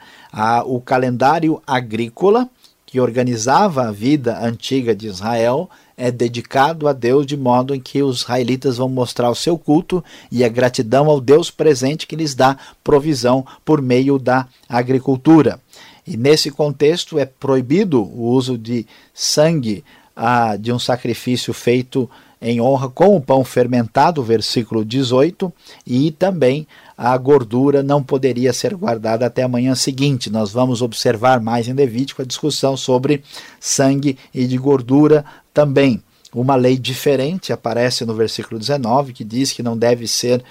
o 0.66 0.80
calendário 0.80 1.62
agrícola, 1.66 2.48
que 2.84 3.00
organizava 3.00 3.88
a 3.88 3.92
vida 3.92 4.38
antiga 4.40 4.94
de 4.94 5.06
Israel, 5.06 5.68
é 5.96 6.10
dedicado 6.10 6.86
a 6.86 6.92
Deus 6.92 7.26
de 7.26 7.36
modo 7.36 7.74
em 7.74 7.80
que 7.80 8.02
os 8.02 8.20
israelitas 8.20 8.76
vão 8.76 8.88
mostrar 8.88 9.30
o 9.30 9.34
seu 9.34 9.56
culto 9.56 10.04
e 10.30 10.44
a 10.44 10.48
gratidão 10.48 11.08
ao 11.08 11.20
Deus 11.20 11.50
presente 11.50 12.06
que 12.06 12.16
lhes 12.16 12.34
dá 12.34 12.56
provisão 12.84 13.46
por 13.64 13.80
meio 13.80 14.18
da 14.18 14.46
agricultura. 14.68 15.58
E 16.06 16.16
nesse 16.16 16.50
contexto 16.50 17.18
é 17.18 17.24
proibido 17.24 18.02
o 18.02 18.28
uso 18.28 18.56
de 18.56 18.86
sangue 19.12 19.82
ah, 20.14 20.56
de 20.56 20.72
um 20.72 20.78
sacrifício 20.78 21.52
feito 21.52 22.08
em 22.40 22.60
honra 22.60 22.88
com 22.88 23.16
o 23.16 23.20
pão 23.20 23.44
fermentado, 23.44 24.22
versículo 24.22 24.84
18, 24.84 25.52
e 25.86 26.10
também 26.10 26.66
a 26.96 27.16
gordura 27.16 27.82
não 27.82 28.02
poderia 28.02 28.52
ser 28.52 28.74
guardada 28.74 29.26
até 29.26 29.42
a 29.42 29.48
manhã 29.48 29.74
seguinte. 29.74 30.30
Nós 30.30 30.52
vamos 30.52 30.82
observar 30.82 31.40
mais 31.40 31.68
em 31.68 31.72
Levítico 31.72 32.22
a 32.22 32.24
discussão 32.24 32.76
sobre 32.76 33.22
sangue 33.58 34.18
e 34.34 34.46
de 34.46 34.58
gordura 34.58 35.24
também. 35.52 36.02
Uma 36.34 36.54
lei 36.54 36.76
diferente 36.76 37.52
aparece 37.52 38.04
no 38.04 38.14
versículo 38.14 38.58
19, 38.58 39.12
que 39.12 39.24
diz 39.24 39.52
que 39.52 39.62
não 39.62 39.76
deve 39.76 40.06
ser 40.06 40.44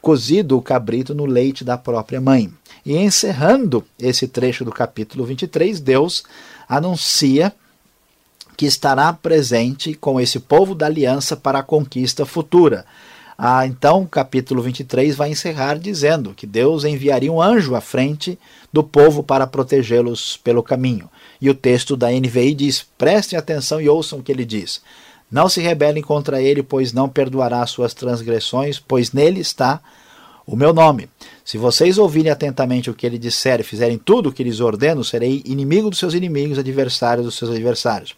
cozido 0.00 0.56
o 0.56 0.62
cabrito 0.62 1.14
no 1.14 1.24
leite 1.24 1.64
da 1.64 1.78
própria 1.78 2.20
mãe. 2.20 2.52
E 2.84 2.96
encerrando 2.96 3.84
esse 3.98 4.26
trecho 4.26 4.64
do 4.64 4.72
capítulo 4.72 5.24
23, 5.24 5.80
Deus 5.80 6.24
anuncia 6.68 7.52
que 8.56 8.66
estará 8.66 9.12
presente 9.12 9.94
com 9.94 10.20
esse 10.20 10.38
povo 10.38 10.74
da 10.74 10.86
aliança 10.86 11.36
para 11.36 11.60
a 11.60 11.62
conquista 11.62 12.24
futura. 12.26 12.84
Ah, 13.36 13.66
então, 13.66 14.02
o 14.02 14.08
capítulo 14.08 14.62
23 14.62 15.16
vai 15.16 15.30
encerrar 15.30 15.78
dizendo 15.78 16.34
que 16.34 16.46
Deus 16.46 16.84
enviaria 16.84 17.32
um 17.32 17.42
anjo 17.42 17.74
à 17.74 17.80
frente 17.80 18.38
do 18.72 18.84
povo 18.84 19.22
para 19.22 19.46
protegê-los 19.46 20.36
pelo 20.36 20.62
caminho. 20.62 21.10
E 21.40 21.50
o 21.50 21.54
texto 21.54 21.96
da 21.96 22.10
NVI 22.10 22.54
diz: 22.54 22.86
prestem 22.96 23.38
atenção 23.38 23.80
e 23.80 23.88
ouçam 23.88 24.18
o 24.18 24.22
que 24.22 24.30
ele 24.30 24.44
diz. 24.44 24.80
Não 25.30 25.48
se 25.48 25.60
rebelem 25.60 26.02
contra 26.02 26.42
ele, 26.42 26.62
pois 26.62 26.92
não 26.92 27.08
perdoará 27.08 27.66
suas 27.66 27.94
transgressões, 27.94 28.78
pois 28.78 29.12
nele 29.12 29.40
está 29.40 29.80
o 30.46 30.54
meu 30.54 30.72
nome. 30.72 31.08
Se 31.44 31.56
vocês 31.56 31.98
ouvirem 31.98 32.30
atentamente 32.30 32.90
o 32.90 32.94
que 32.94 33.06
ele 33.06 33.18
disser 33.18 33.60
e 33.60 33.64
fizerem 33.64 33.98
tudo 33.98 34.28
o 34.28 34.32
que 34.32 34.44
lhes 34.44 34.60
ordeno, 34.60 35.02
serei 35.02 35.42
inimigo 35.46 35.88
dos 35.88 35.98
seus 35.98 36.14
inimigos, 36.14 36.58
adversário 36.58 37.24
dos 37.24 37.36
seus 37.36 37.50
adversários. 37.50 38.14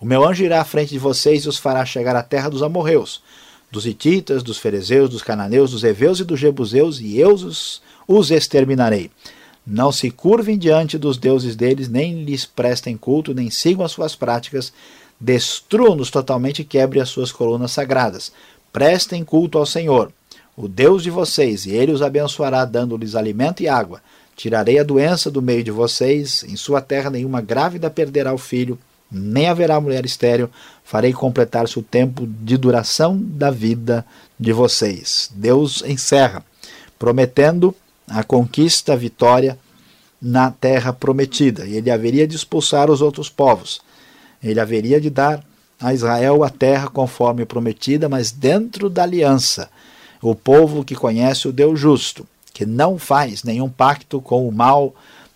O 0.00 0.04
meu 0.04 0.26
anjo 0.26 0.44
irá 0.44 0.60
à 0.60 0.64
frente 0.64 0.90
de 0.90 0.98
vocês 0.98 1.44
e 1.44 1.48
os 1.48 1.58
fará 1.58 1.84
chegar 1.84 2.16
à 2.16 2.22
terra 2.22 2.48
dos 2.48 2.62
amorreus, 2.62 3.22
dos 3.70 3.86
hititas, 3.86 4.42
dos 4.42 4.58
ferezeus, 4.58 5.08
dos 5.08 5.22
cananeus, 5.22 5.70
dos 5.70 5.84
heveus 5.84 6.20
e 6.20 6.24
dos 6.24 6.38
jebuseus, 6.38 7.00
e 7.00 7.18
eu 7.18 7.32
os, 7.32 7.80
os 8.06 8.30
exterminarei. 8.30 9.10
Não 9.66 9.90
se 9.90 10.10
curvem 10.10 10.58
diante 10.58 10.98
dos 10.98 11.16
deuses 11.16 11.56
deles, 11.56 11.88
nem 11.88 12.22
lhes 12.22 12.44
prestem 12.44 12.96
culto, 12.96 13.32
nem 13.32 13.50
sigam 13.50 13.84
as 13.84 13.92
suas 13.92 14.14
práticas. 14.14 14.72
Destruam-nos 15.18 16.10
totalmente 16.10 16.60
e 16.60 16.64
quebrem 16.64 17.00
as 17.00 17.08
suas 17.08 17.32
colunas 17.32 17.72
sagradas. 17.72 18.30
Prestem 18.72 19.24
culto 19.24 19.56
ao 19.56 19.64
Senhor, 19.64 20.12
o 20.56 20.68
Deus 20.68 21.02
de 21.02 21.10
vocês, 21.10 21.64
e 21.64 21.70
ele 21.70 21.92
os 21.92 22.02
abençoará, 22.02 22.64
dando-lhes 22.64 23.14
alimento 23.14 23.62
e 23.62 23.68
água. 23.68 24.02
Tirarei 24.36 24.78
a 24.78 24.84
doença 24.84 25.30
do 25.30 25.40
meio 25.40 25.64
de 25.64 25.70
vocês, 25.70 26.44
em 26.46 26.56
sua 26.56 26.80
terra 26.82 27.08
nenhuma 27.08 27.40
grávida 27.40 27.88
perderá 27.88 28.34
o 28.34 28.38
filho 28.38 28.78
nem 29.14 29.48
haverá 29.48 29.80
mulher 29.80 30.04
estéril, 30.04 30.50
farei 30.84 31.12
completar-se 31.12 31.78
o 31.78 31.82
tempo 31.82 32.26
de 32.26 32.56
duração 32.56 33.18
da 33.18 33.50
vida 33.50 34.04
de 34.38 34.52
vocês. 34.52 35.30
Deus 35.34 35.82
encerra, 35.86 36.44
prometendo 36.98 37.74
a 38.08 38.22
conquista, 38.22 38.92
a 38.92 38.96
vitória 38.96 39.58
na 40.20 40.50
terra 40.50 40.92
prometida. 40.92 41.66
E 41.66 41.76
ele 41.76 41.90
haveria 41.90 42.26
de 42.26 42.34
expulsar 42.34 42.90
os 42.90 43.00
outros 43.00 43.28
povos. 43.28 43.80
Ele 44.42 44.60
haveria 44.60 45.00
de 45.00 45.10
dar 45.10 45.44
a 45.80 45.92
Israel 45.92 46.42
a 46.42 46.50
terra 46.50 46.88
conforme 46.88 47.44
prometida, 47.44 48.08
mas 48.08 48.30
dentro 48.30 48.88
da 48.88 49.02
aliança. 49.02 49.70
O 50.22 50.34
povo 50.34 50.84
que 50.84 50.94
conhece 50.94 51.46
o 51.46 51.52
Deus 51.52 51.78
justo, 51.78 52.26
que 52.52 52.64
não 52.64 52.98
faz 52.98 53.42
nenhum 53.42 53.68
pacto 53.68 54.20
com 54.20 54.48
o 54.48 54.52
mal, 54.52 54.94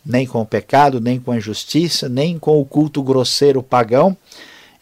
nem 0.08 0.26
com 0.26 0.40
o 0.40 0.46
pecado, 0.46 1.00
nem 1.00 1.20
com 1.20 1.30
a 1.30 1.36
injustiça, 1.36 2.08
nem 2.08 2.38
com 2.38 2.58
o 2.58 2.64
culto 2.64 3.02
grosseiro 3.02 3.62
pagão, 3.62 4.16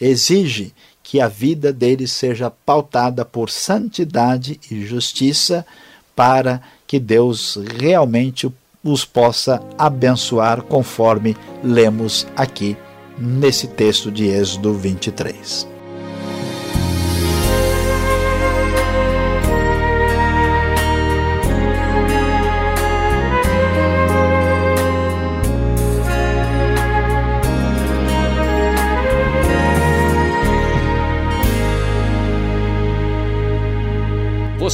exige 0.01 0.73
que 1.03 1.21
a 1.21 1.27
vida 1.27 1.73
deles 1.73 2.13
seja 2.13 2.49
pautada 2.51 3.25
por 3.25 3.51
santidade 3.51 4.61
e 4.71 4.87
justiça 4.87 5.67
para 6.15 6.63
que 6.87 7.01
Deus 7.01 7.59
realmente 7.79 8.51
os 8.83 9.05
possa 9.05 9.61
abençoar, 9.77 10.63
conforme 10.63 11.37
lemos 11.63 12.27
aqui 12.37 12.77
nesse 13.19 13.67
texto 13.67 14.11
de 14.13 14.27
Êxodo 14.27 14.75
23. 14.75 15.76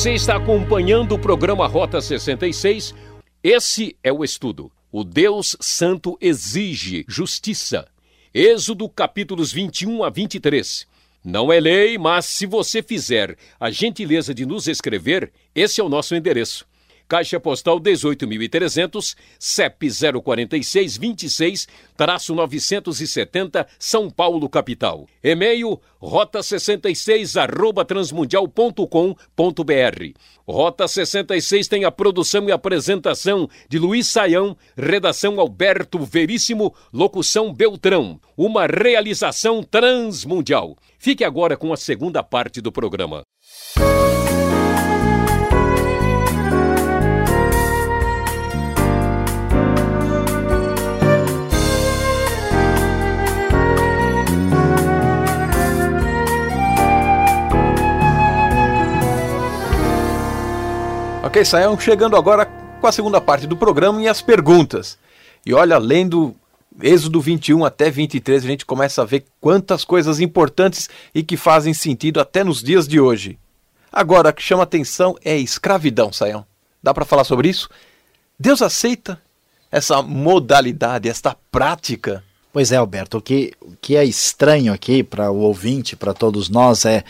Você 0.03 0.15
está 0.15 0.35
acompanhando 0.35 1.15
o 1.15 1.19
programa 1.19 1.65
Rota 1.69 2.01
66. 2.01 2.93
Esse 3.41 3.97
é 4.03 4.13
o 4.13 4.25
estudo. 4.25 4.69
O 4.91 5.05
Deus 5.05 5.57
Santo 5.61 6.19
exige 6.21 7.05
justiça. 7.07 7.87
Êxodo 8.35 8.89
capítulos 8.89 9.53
21 9.53 10.03
a 10.03 10.11
23. 10.11 10.89
Não 11.25 11.53
é 11.53 11.61
lei, 11.61 11.99
mas 11.99 12.27
se 12.27 12.47
você 12.47 12.83
fizer 12.83 13.39
a 13.61 13.71
gentileza 13.71 14.35
de 14.35 14.45
nos 14.45 14.67
escrever, 14.67 15.31
esse 15.55 15.81
é 15.81 15.85
o 15.85 15.89
nosso 15.89 16.17
endereço. 16.17 16.67
Caixa 17.13 17.39
Postal 17.39 17.79
18.300, 17.79 19.15
CEP 19.39 19.91
046 20.23 20.97
26 20.97 21.69
970, 21.99 23.67
São 23.79 24.09
Paulo, 24.09 24.49
capital. 24.49 25.07
E-mail 25.23 25.79
rota66 26.03 27.39
arroba 27.39 27.85
transmundial.com.br. 27.85 30.21
Rota 30.49 30.89
66 30.89 31.69
tem 31.69 31.85
a 31.85 31.91
produção 31.91 32.49
e 32.49 32.53
apresentação 32.53 33.47
de 33.69 33.79
Luiz 33.79 34.07
Saião, 34.07 34.57
redação 34.75 35.39
Alberto 35.39 35.99
Veríssimo, 35.99 36.75
locução 36.91 37.53
Beltrão. 37.53 38.19
Uma 38.35 38.67
realização 38.67 39.63
transmundial. 39.63 40.79
Fique 40.99 41.25
agora 41.25 41.59
com 41.59 41.75
a 41.75 41.77
segunda 41.77 42.23
parte 42.23 42.63
do 42.63 42.73
programa. 42.73 43.23
Ok, 61.25 61.45
Sayão, 61.45 61.79
chegando 61.79 62.17
agora 62.17 62.47
com 62.81 62.87
a 62.89 62.91
segunda 62.91 63.21
parte 63.21 63.47
do 63.47 63.57
programa 63.57 64.03
e 64.03 64.09
as 64.09 64.21
perguntas. 64.21 64.99
E 65.47 65.55
olha, 65.55 65.79
lendo 65.79 66.35
Êxodo 66.81 67.21
21 67.21 67.65
até 67.65 67.89
23, 67.89 68.45
a 68.45 68.47
gente 68.49 68.67
começa 68.67 69.03
a 69.03 69.05
ver 69.05 69.25
quantas 69.41 69.85
coisas 69.85 70.19
importantes 70.19 70.91
e 71.15 71.23
que 71.23 71.37
fazem 71.37 71.73
sentido 71.73 72.19
até 72.19 72.43
nos 72.43 72.61
dias 72.61 72.89
de 72.89 72.99
hoje. 72.99 73.39
Agora, 73.93 74.31
o 74.31 74.33
que 74.33 74.43
chama 74.43 74.65
atenção 74.65 75.15
é 75.25 75.39
escravidão, 75.39 76.13
Sayão. 76.13 76.45
Dá 76.83 76.93
para 76.93 77.05
falar 77.05 77.23
sobre 77.23 77.49
isso? 77.49 77.71
Deus 78.37 78.61
aceita 78.61 79.23
essa 79.71 80.03
modalidade, 80.03 81.09
esta 81.09 81.37
prática? 81.53 82.25
Pois 82.53 82.73
é, 82.73 82.77
Alberto, 82.77 83.19
o 83.19 83.23
que, 83.23 83.53
o 83.61 83.77
que 83.81 83.95
é 83.95 84.05
estranho 84.05 84.73
aqui 84.73 85.05
para 85.05 85.31
o 85.31 85.39
ouvinte, 85.39 85.95
para 85.95 86.13
todos 86.13 86.49
nós, 86.49 86.85
é 86.85 87.05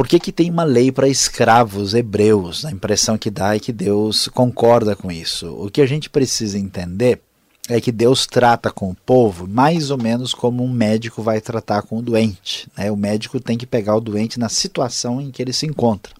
por 0.00 0.08
que, 0.08 0.18
que 0.18 0.32
tem 0.32 0.50
uma 0.50 0.64
lei 0.64 0.90
para 0.90 1.10
escravos 1.10 1.92
hebreus? 1.92 2.64
A 2.64 2.70
impressão 2.70 3.18
que 3.18 3.30
dá 3.30 3.54
é 3.54 3.58
que 3.58 3.70
Deus 3.70 4.28
concorda 4.28 4.96
com 4.96 5.12
isso. 5.12 5.54
O 5.62 5.70
que 5.70 5.82
a 5.82 5.84
gente 5.84 6.08
precisa 6.08 6.58
entender 6.58 7.20
é 7.68 7.78
que 7.82 7.92
Deus 7.92 8.26
trata 8.26 8.70
com 8.70 8.88
o 8.88 8.94
povo 8.94 9.46
mais 9.46 9.90
ou 9.90 9.98
menos 9.98 10.32
como 10.32 10.64
um 10.64 10.72
médico 10.72 11.22
vai 11.22 11.38
tratar 11.38 11.82
com 11.82 11.98
o 11.98 12.02
doente. 12.02 12.66
Né? 12.78 12.90
O 12.90 12.96
médico 12.96 13.38
tem 13.38 13.58
que 13.58 13.66
pegar 13.66 13.94
o 13.94 14.00
doente 14.00 14.40
na 14.40 14.48
situação 14.48 15.20
em 15.20 15.30
que 15.30 15.42
ele 15.42 15.52
se 15.52 15.66
encontra. 15.66 16.14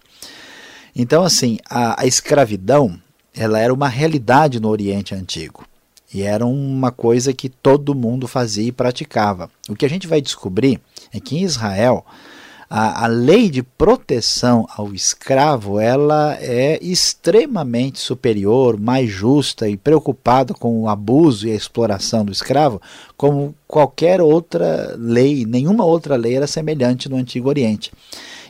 Então, 0.95 1.23
assim, 1.23 1.57
a, 1.67 2.03
a 2.03 2.05
escravidão 2.05 3.01
ela 3.35 3.59
era 3.59 3.73
uma 3.73 3.87
realidade 3.87 4.59
no 4.59 4.69
Oriente 4.69 5.15
Antigo. 5.15 5.65
E 6.13 6.21
era 6.21 6.45
uma 6.45 6.91
coisa 6.91 7.33
que 7.33 7.49
todo 7.49 7.95
mundo 7.95 8.27
fazia 8.27 8.67
e 8.67 8.71
praticava. 8.71 9.49
O 9.67 9.75
que 9.75 9.87
a 9.87 9.89
gente 9.89 10.05
vai 10.05 10.21
descobrir 10.21 10.79
é 11.11 11.19
que 11.19 11.35
em 11.35 11.41
Israel 11.41 12.05
a, 12.73 13.03
a 13.03 13.07
lei 13.07 13.49
de 13.49 13.61
proteção 13.61 14.65
ao 14.77 14.93
escravo 14.93 15.77
ela 15.77 16.37
é 16.39 16.79
extremamente 16.81 17.99
superior, 17.99 18.79
mais 18.79 19.09
justa 19.09 19.67
e 19.67 19.75
preocupada 19.75 20.53
com 20.53 20.79
o 20.79 20.87
abuso 20.87 21.45
e 21.45 21.51
a 21.51 21.55
exploração 21.55 22.23
do 22.23 22.31
escravo, 22.31 22.81
como 23.17 23.53
qualquer 23.67 24.21
outra 24.21 24.95
lei, 24.97 25.45
nenhuma 25.45 25.83
outra 25.83 26.15
lei 26.15 26.37
era 26.37 26.47
semelhante 26.47 27.09
no 27.09 27.17
Antigo 27.17 27.49
Oriente. 27.49 27.91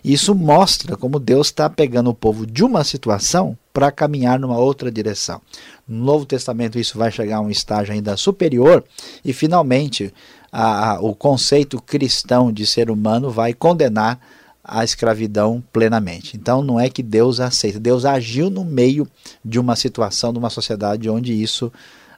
Isso 0.05 0.35
mostra 0.35 0.95
como 0.95 1.19
Deus 1.19 1.47
está 1.47 1.67
pegando 1.67 2.11
o 2.11 2.15
povo 2.15 2.45
de 2.45 2.63
uma 2.63 2.83
situação 2.83 3.57
para 3.73 3.91
caminhar 3.91 4.39
numa 4.39 4.57
outra 4.57 4.91
direção. 4.91 5.41
No 5.87 6.05
Novo 6.05 6.27
Testamento 6.27 6.77
isso 6.77 6.95
vai 6.95 7.11
chegar 7.11 7.37
a 7.37 7.41
um 7.41 7.49
estágio 7.49 7.93
ainda 7.93 8.15
superior 8.15 8.83
e 9.25 9.33
finalmente 9.33 10.13
a, 10.51 11.00
o 11.00 11.15
conceito 11.15 11.81
cristão 11.81 12.51
de 12.51 12.65
ser 12.65 12.91
humano 12.91 13.29
vai 13.29 13.53
condenar 13.53 14.20
a 14.63 14.84
escravidão 14.84 15.63
plenamente. 15.72 16.36
Então 16.38 16.62
não 16.62 16.79
é 16.79 16.89
que 16.89 17.01
Deus 17.01 17.39
aceita, 17.39 17.79
Deus 17.79 18.05
agiu 18.05 18.50
no 18.50 18.63
meio 18.63 19.08
de 19.43 19.60
uma 19.60 19.75
situação, 19.75 20.31
de 20.31 20.39
uma 20.39 20.50
sociedade 20.50 21.10
onde 21.10 21.34
isso 21.34 21.72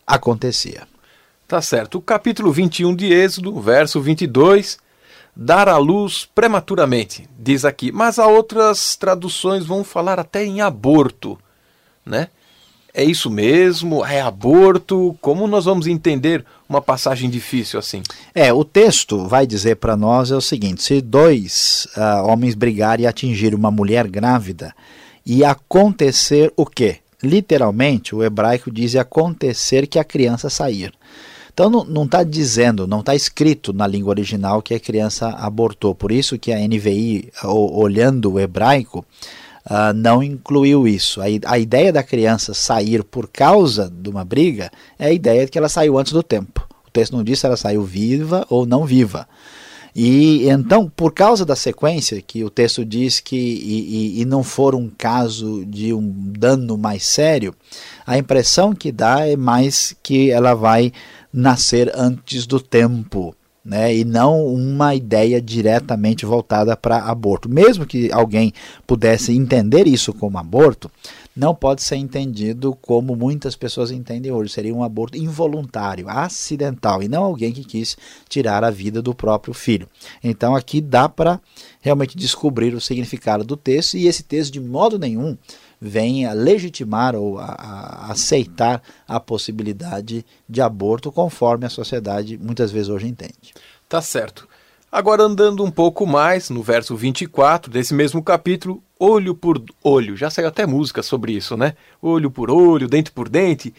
acontecia. 0.06 0.88
Tá 1.48 1.62
certo. 1.62 1.98
O 1.98 2.02
capítulo 2.02 2.52
21 2.52 2.96
de 2.96 3.14
Êxodo, 3.14 3.60
verso 3.62 4.02
22, 4.02 4.78
dar 5.36 5.70
à 5.70 5.78
luz 5.78 6.28
prematuramente, 6.34 7.30
diz 7.38 7.64
aqui. 7.66 7.92
Mas 7.92 8.18
há 8.20 8.28
outras 8.28 8.96
traduções 8.96 9.66
vão 9.66 9.84
falar 9.84 10.20
até 10.20 10.44
em 10.44 10.62
aborto, 10.62 11.38
né? 12.06 12.30
É 12.94 13.04
isso 13.04 13.30
mesmo? 13.30 14.06
É 14.06 14.22
aborto? 14.22 15.18
Como 15.20 15.48
nós 15.48 15.66
vamos 15.66 15.88
entender 15.88 16.46
uma 16.70 16.80
passagem 16.80 17.28
difícil 17.28 17.80
assim? 17.80 18.04
É, 18.36 18.54
o 18.54 18.64
texto 18.64 19.28
vai 19.28 19.48
dizer 19.48 19.78
para 19.78 19.98
nós 19.98 20.30
é 20.30 20.36
o 20.36 20.42
seguinte: 20.42 20.84
se 20.84 21.02
dois 21.02 21.88
uh, 21.98 22.28
homens 22.28 22.54
brigarem 22.54 23.06
e 23.06 23.08
atingirem 23.08 23.58
uma 23.58 23.72
mulher 23.72 24.08
grávida, 24.08 24.76
e 25.26 25.44
acontecer 25.44 26.54
o 26.56 26.66
quê? 26.66 26.98
Literalmente, 27.24 28.14
o 28.14 28.24
hebraico 28.24 28.70
diz 28.70 28.96
acontecer 28.96 29.88
que 29.88 29.98
a 29.98 30.04
criança 30.04 30.50
sair. 30.50 30.94
Então 31.54 31.70
não 31.70 32.04
está 32.06 32.24
dizendo, 32.24 32.88
não 32.88 33.00
está 33.00 33.16
escrito 33.16 33.72
na 33.72 33.86
língua 33.86 34.10
original 34.10 34.62
que 34.62 34.74
a 34.74 34.80
criança 34.80 35.30
abortou. 35.30 35.94
Por 35.94 36.12
isso 36.12 36.38
que 36.38 36.52
a 36.52 36.58
NVI, 36.58 37.32
olhando 37.44 38.34
o 38.34 38.40
hebraico, 38.40 39.06
uh, 39.66 39.94
não 39.94 40.22
incluiu 40.22 40.88
isso. 40.88 41.22
A, 41.22 41.26
a 41.46 41.60
ideia 41.60 41.92
da 41.92 42.04
criança 42.04 42.54
sair 42.54 43.04
por 43.04 43.28
causa 43.28 43.90
de 43.90 44.10
uma 44.10 44.24
briga 44.26 44.72
é 44.98 45.08
a 45.08 45.14
ideia 45.14 45.46
de 45.46 45.52
que 45.52 45.58
ela 45.58 45.70
saiu 45.70 45.98
antes 45.98 46.14
do 46.14 46.24
tempo. 46.24 46.68
O 46.88 46.92
texto 46.92 47.16
não 47.16 47.24
diz 47.24 47.40
se 47.40 47.46
ela 47.46 47.58
saiu 47.58 47.84
viva 47.84 48.46
ou 48.50 48.66
não 48.66 48.86
viva. 48.86 49.28
E 49.96 50.50
então, 50.50 50.90
por 50.90 51.14
causa 51.14 51.46
da 51.46 51.56
sequência, 51.56 52.20
que 52.20 52.44
o 52.44 52.50
texto 52.50 52.84
diz 52.84 53.20
que 53.20 53.36
e, 53.36 54.18
e, 54.18 54.22
e, 54.22 54.26
não 54.26 54.44
for 54.44 54.74
um 54.74 54.90
caso 54.90 55.64
de 55.66 55.94
um 55.94 56.12
dano 56.36 56.76
mais 56.78 57.06
sério, 57.06 57.54
a 58.06 58.18
impressão 58.18 58.74
que 58.74 58.92
dá 58.92 59.28
é 59.28 59.36
mais 59.36 59.96
que 60.02 60.32
ela 60.32 60.56
vai 60.56 60.92
nascer 61.32 61.92
antes 61.96 62.48
do 62.48 62.60
tempo 62.60 63.36
né, 63.64 63.96
e 63.96 64.04
não 64.04 64.46
uma 64.46 64.94
ideia 64.94 65.42
diretamente 65.42 66.26
voltada 66.26 66.76
para 66.76 66.98
aborto. 66.98 67.48
Mesmo 67.48 67.86
que 67.86 68.12
alguém 68.12 68.52
pudesse 68.86 69.32
entender 69.32 69.88
isso 69.88 70.14
como 70.14 70.38
aborto, 70.38 70.92
não 71.36 71.56
pode 71.56 71.82
ser 71.82 71.96
entendido 71.96 72.76
como 72.82 73.16
muitas 73.16 73.56
pessoas 73.56 73.90
entendem 73.90 74.32
hoje. 74.32 74.52
Seria 74.52 74.76
um 74.76 74.84
aborto 74.84 75.18
involuntário, 75.18 76.10
acidental, 76.10 77.02
e 77.02 77.08
não 77.08 77.24
alguém 77.24 77.52
que 77.52 77.64
quis 77.64 77.98
tirar 78.30 78.64
a 78.64 78.70
vida 78.70 79.02
do 79.02 79.16
próprio 79.16 79.54
filho. 79.54 79.88
Então 80.24 80.56
aqui 80.56 80.80
dá 80.80 81.08
para 81.08 81.40
realmente 81.82 82.18
descobrir 82.18 82.76
o 82.76 82.82
significado 82.82 83.44
do 83.44 83.58
texto, 83.58 83.98
e 83.98 84.08
esse 84.08 84.24
texto, 84.24 84.54
de 84.54 84.60
modo 84.60 85.00
nenhum, 85.00 85.38
vem 85.84 86.26
a 86.26 86.32
legitimar 86.32 87.14
ou 87.16 87.38
a, 87.38 87.46
a 87.46 88.12
aceitar 88.12 88.82
a 89.06 89.20
possibilidade 89.20 90.26
de 90.48 90.62
aborto 90.62 91.12
conforme 91.12 91.66
a 91.66 91.70
sociedade 91.70 92.38
muitas 92.38 92.72
vezes 92.72 92.88
hoje 92.88 93.08
entende. 93.08 93.54
Tá 93.90 94.02
certo. 94.02 94.48
Agora 94.90 95.24
andando 95.24 95.64
um 95.64 95.72
pouco 95.72 96.06
mais, 96.06 96.50
no 96.50 96.64
verso 96.64 96.96
24 96.96 97.70
desse 97.70 97.94
mesmo 97.94 98.24
capítulo, 98.24 98.82
olho 98.98 99.36
por 99.36 99.62
olho. 99.84 100.16
Já 100.16 100.30
saiu 100.30 100.48
até 100.48 100.66
música 100.66 101.04
sobre 101.04 101.34
isso, 101.34 101.58
né? 101.58 101.76
Olho 102.02 102.32
por 102.32 102.50
olho, 102.50 102.88
dente 102.88 103.12
por 103.12 103.28
dente. 103.28 103.74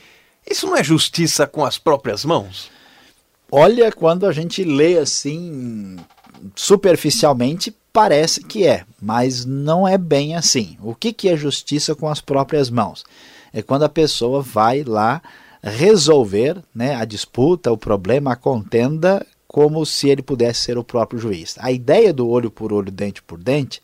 Isso 0.49 0.67
não 0.67 0.77
é 0.77 0.85
justiça 0.85 1.47
com 1.47 1.65
as 1.65 1.79
próprias 1.79 2.25
mãos? 2.25 2.71
Olha, 3.51 3.91
quando 3.93 4.27
a 4.27 4.33
gente 4.33 4.63
lê 4.65 4.99
assim 4.99 5.97
superficialmente, 6.55 7.75
parece 7.95 8.43
que 8.43 8.67
é, 8.67 8.85
mas 9.01 9.45
não 9.45 9.87
é 9.87 9.97
bem 9.97 10.35
assim. 10.35 10.77
O 10.83 10.97
que, 10.97 11.13
que 11.13 11.29
é 11.29 11.37
justiça 11.37 11.95
com 11.95 12.09
as 12.09 12.21
próprias 12.21 12.69
mãos? 12.69 13.05
É 13.53 13.63
quando 13.63 13.85
a 13.85 13.89
pessoa 13.89 14.43
vai 14.43 14.83
lá 14.83 15.23
resolver 15.63 16.61
né, 16.75 16.97
a 16.97 17.05
disputa, 17.05 17.71
o 17.71 17.79
problema, 17.79 18.33
a 18.33 18.37
contenda, 18.37 19.25
como 19.47 19.87
se 19.87 20.09
ele 20.09 20.23
pudesse 20.23 20.63
ser 20.63 20.77
o 20.77 20.83
próprio 20.83 21.21
juiz. 21.21 21.55
A 21.61 21.71
ideia 21.71 22.13
do 22.13 22.29
olho 22.29 22.51
por 22.51 22.73
olho, 22.73 22.91
dente 22.91 23.23
por 23.23 23.39
dente, 23.39 23.81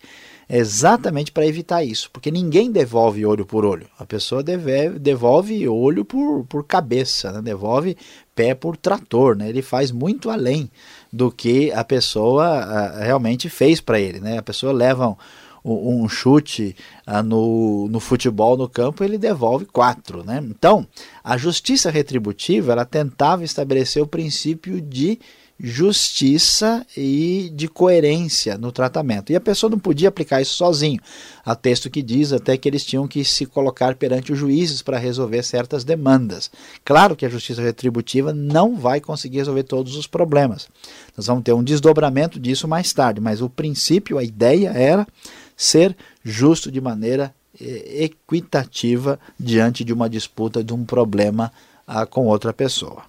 é 0.49 0.59
exatamente 0.59 1.31
para 1.31 1.47
evitar 1.47 1.85
isso, 1.85 2.11
porque 2.13 2.33
ninguém 2.33 2.73
devolve 2.73 3.25
olho 3.25 3.47
por 3.47 3.65
olho. 3.65 3.87
A 3.97 4.05
pessoa 4.05 4.43
deve, 4.43 4.99
devolve 4.99 5.69
olho 5.69 6.05
por, 6.05 6.45
por 6.47 6.65
cabeça, 6.65 7.31
né? 7.31 7.41
devolve 7.41 7.97
pé 8.35 8.57
por 8.57 8.77
trator. 8.77 9.37
Né? 9.37 9.49
Ele 9.49 9.63
faz 9.63 9.93
muito 9.93 10.29
além 10.29 10.69
do 11.13 11.31
que 11.31 11.73
a 11.73 11.85
pessoa 11.85 12.65
uh, 12.65 13.03
realmente 13.03 13.49
fez 13.49 13.81
para 13.81 13.99
ele. 13.99 14.21
Né? 14.21 14.39
A 14.39 14.43
pessoa 14.43 14.73
leva 14.73 15.17
um, 15.65 16.03
um 16.05 16.09
chute 16.09 16.77
uh, 17.07 17.23
no, 17.23 17.89
no 17.89 18.01
futebol 18.01 18.57
no 18.57 18.69
campo, 18.69 19.03
ele 19.03 19.19
devolve 19.19 19.65
quatro. 19.67 20.25
Né? 20.25 20.43
Então, 20.43 20.87
a 21.23 21.37
justiça 21.37 21.91
retributiva 21.91 22.73
ela 22.73 22.85
tentava 22.85 23.45
estabelecer 23.45 24.03
o 24.03 24.07
princípio 24.07 24.81
de 24.81 25.19
justiça 25.63 26.87
e 26.97 27.53
de 27.55 27.69
coerência 27.69 28.57
no 28.57 28.73
tratamento. 28.73 29.31
E 29.31 29.37
a 29.37 29.41
pessoa 29.41 29.69
não 29.69 29.79
podia 29.79 30.09
aplicar 30.09 30.41
isso 30.41 30.55
sozinho. 30.55 30.99
Há 31.45 31.55
texto 31.55 31.91
que 31.91 32.03
diz 32.03 32.33
até 32.33 32.57
que 32.57 32.67
eles 32.67 32.85
tinham 32.85 33.07
que 33.07 33.23
se 33.25 33.45
colocar 33.45 33.95
perante 33.95 34.33
os 34.33 34.39
juízes 34.39 34.81
para 34.81 34.99
resolver 34.99 35.43
certas 35.43 35.85
demandas. 35.85 36.51
Claro 36.85 37.15
que 37.15 37.27
a 37.27 37.29
justiça 37.29 37.61
retributiva 37.61 38.33
não 38.33 38.77
vai 38.77 39.01
conseguir 39.01 39.39
resolver 39.39 39.65
todos 39.65 39.97
os 39.97 40.07
problemas. 40.07 40.69
Nós 41.17 41.27
vamos 41.27 41.45
ter 41.45 41.53
um 41.53 41.63
desdobramento 41.63 42.41
disso 42.41 42.67
mais 42.67 42.93
tarde, 42.93 43.21
mas 43.21 43.43
o 43.43 43.51
princípio, 43.51 44.17
a 44.17 44.25
ideia 44.25 44.71
era 44.71 45.07
ser 45.55 45.95
justo 46.25 46.71
de 46.71 46.81
maneira 46.81 47.35
eh, 47.61 48.05
equitativa 48.05 49.21
diante 49.39 49.85
de 49.85 49.93
uma 49.93 50.09
disputa, 50.09 50.65
de 50.65 50.73
um 50.73 50.87
problema 50.87 51.53
ah, 51.87 52.07
com 52.07 52.27
outra 52.27 52.53
pessoa. 52.53 53.03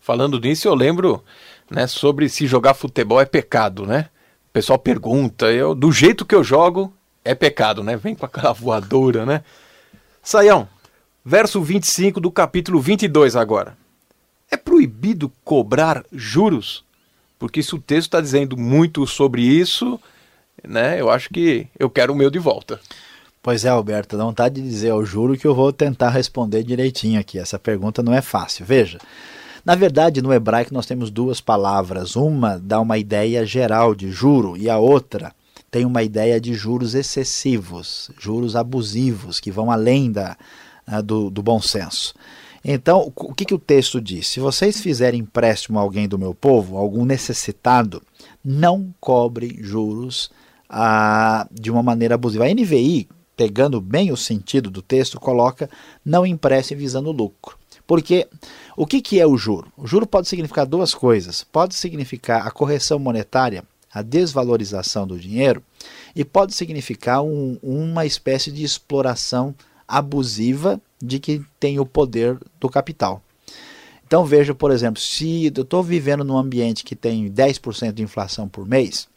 Falando 0.00 0.40
nisso, 0.40 0.66
eu 0.66 0.74
lembro 0.74 1.22
né, 1.72 1.86
sobre 1.86 2.28
se 2.28 2.46
jogar 2.46 2.74
futebol 2.74 3.20
é 3.20 3.24
pecado, 3.24 3.86
né? 3.86 4.08
O 4.48 4.52
pessoal 4.52 4.78
pergunta, 4.78 5.50
eu 5.50 5.74
do 5.74 5.90
jeito 5.90 6.26
que 6.26 6.34
eu 6.34 6.44
jogo 6.44 6.92
é 7.24 7.34
pecado, 7.34 7.82
né? 7.82 7.96
Vem 7.96 8.14
com 8.14 8.26
aquela 8.26 8.52
voadora, 8.54 9.24
né? 9.24 9.42
Saião, 10.22 10.68
verso 11.24 11.62
25 11.62 12.20
do 12.20 12.30
capítulo 12.30 12.80
22 12.80 13.34
agora. 13.34 13.76
É 14.50 14.56
proibido 14.56 15.32
cobrar 15.42 16.04
juros? 16.12 16.84
Porque 17.38 17.62
se 17.62 17.74
o 17.74 17.80
texto 17.80 18.08
está 18.08 18.20
dizendo 18.20 18.56
muito 18.56 19.06
sobre 19.06 19.42
isso, 19.42 19.98
né? 20.62 21.00
Eu 21.00 21.10
acho 21.10 21.30
que 21.30 21.66
eu 21.78 21.88
quero 21.88 22.12
o 22.12 22.16
meu 22.16 22.30
de 22.30 22.38
volta. 22.38 22.78
Pois 23.42 23.64
é, 23.64 23.70
Alberto, 23.70 24.16
dá 24.16 24.22
vontade 24.22 24.60
de 24.60 24.68
dizer, 24.68 24.90
eu 24.90 25.04
juro 25.04 25.36
que 25.36 25.46
eu 25.46 25.54
vou 25.54 25.72
tentar 25.72 26.10
responder 26.10 26.62
direitinho 26.62 27.18
aqui. 27.18 27.38
Essa 27.38 27.58
pergunta 27.58 28.02
não 28.02 28.14
é 28.14 28.20
fácil. 28.20 28.64
Veja, 28.64 28.98
na 29.64 29.74
verdade, 29.74 30.20
no 30.20 30.32
hebraico 30.32 30.74
nós 30.74 30.86
temos 30.86 31.10
duas 31.10 31.40
palavras. 31.40 32.16
Uma 32.16 32.58
dá 32.58 32.80
uma 32.80 32.98
ideia 32.98 33.44
geral 33.46 33.94
de 33.94 34.10
juro 34.10 34.56
e 34.56 34.68
a 34.68 34.78
outra 34.78 35.32
tem 35.70 35.86
uma 35.86 36.02
ideia 36.02 36.40
de 36.40 36.52
juros 36.52 36.94
excessivos, 36.94 38.10
juros 38.18 38.54
abusivos, 38.54 39.40
que 39.40 39.50
vão 39.50 39.70
além 39.70 40.12
da, 40.12 40.36
ah, 40.86 41.00
do, 41.00 41.30
do 41.30 41.42
bom 41.42 41.62
senso. 41.62 42.14
Então, 42.64 43.12
o 43.16 43.34
que, 43.34 43.44
que 43.44 43.54
o 43.54 43.58
texto 43.58 44.00
diz? 44.00 44.28
Se 44.28 44.38
vocês 44.38 44.80
fizerem 44.80 45.20
empréstimo 45.20 45.78
a 45.78 45.82
alguém 45.82 46.06
do 46.06 46.18
meu 46.18 46.34
povo, 46.34 46.76
algum 46.76 47.04
necessitado, 47.04 48.02
não 48.44 48.94
cobre 49.00 49.58
juros 49.60 50.30
ah, 50.68 51.46
de 51.50 51.70
uma 51.70 51.82
maneira 51.82 52.14
abusiva. 52.16 52.44
A 52.44 52.54
NVI, 52.54 53.08
pegando 53.42 53.80
bem 53.80 54.12
o 54.12 54.16
sentido 54.16 54.70
do 54.70 54.80
texto, 54.80 55.18
coloca 55.18 55.68
não 56.04 56.24
empreste 56.24 56.76
visando 56.76 57.10
lucro. 57.10 57.58
Porque 57.84 58.28
o 58.76 58.86
que, 58.86 59.02
que 59.02 59.18
é 59.18 59.26
o 59.26 59.36
juro? 59.36 59.66
O 59.76 59.84
juro 59.84 60.06
pode 60.06 60.28
significar 60.28 60.64
duas 60.64 60.94
coisas. 60.94 61.42
Pode 61.42 61.74
significar 61.74 62.46
a 62.46 62.52
correção 62.52 63.00
monetária, 63.00 63.64
a 63.92 64.00
desvalorização 64.00 65.08
do 65.08 65.18
dinheiro, 65.18 65.60
e 66.14 66.24
pode 66.24 66.54
significar 66.54 67.20
um, 67.20 67.58
uma 67.60 68.06
espécie 68.06 68.52
de 68.52 68.62
exploração 68.62 69.52
abusiva 69.88 70.80
de 71.02 71.18
quem 71.18 71.44
tem 71.58 71.80
o 71.80 71.84
poder 71.84 72.38
do 72.60 72.68
capital. 72.68 73.20
Então 74.06 74.24
veja, 74.24 74.54
por 74.54 74.70
exemplo, 74.70 75.02
se 75.02 75.46
eu 75.52 75.62
estou 75.62 75.82
vivendo 75.82 76.22
num 76.22 76.38
ambiente 76.38 76.84
que 76.84 76.94
tem 76.94 77.28
10% 77.28 77.90
de 77.90 78.04
inflação 78.04 78.48
por 78.48 78.64
mês, 78.64 79.08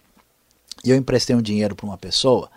e 0.84 0.90
eu 0.90 0.96
emprestei 0.96 1.36
um 1.36 1.44
dinheiro 1.44 1.76
para 1.76 1.86
uma 1.86 1.98
pessoa, 1.98 2.50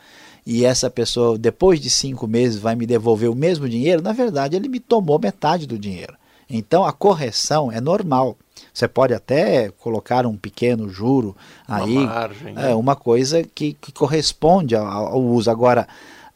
e 0.51 0.65
essa 0.65 0.89
pessoa, 0.89 1.37
depois 1.37 1.79
de 1.79 1.91
cinco 1.91 2.27
meses, 2.27 2.59
vai 2.59 2.75
me 2.75 2.87
devolver 2.87 3.31
o 3.31 3.35
mesmo 3.35 3.69
dinheiro, 3.69 4.01
na 4.01 4.15
verdade, 4.15 4.57
ele 4.57 4.67
me 4.67 4.81
tomou 4.81 5.19
metade 5.19 5.67
do 5.67 5.79
dinheiro. 5.79 6.15
Então, 6.49 6.87
a 6.87 6.93
correção 6.93 7.71
é 7.71 7.83
normal. 7.83 8.35
Você 8.73 8.89
pode 8.89 9.13
até 9.13 9.69
colocar 9.69 10.25
um 10.25 10.39
pequeno 10.39 10.89
juro 10.89 11.37
aí, 11.69 11.99
uma 11.99 12.07
margem, 12.07 12.55
né? 12.55 12.71
é 12.71 12.75
uma 12.75 12.97
coisa 12.97 13.45
que, 13.45 13.75
que 13.75 13.93
corresponde 13.93 14.75
ao, 14.75 14.87
ao 14.87 15.23
uso. 15.23 15.51
Agora, 15.51 15.87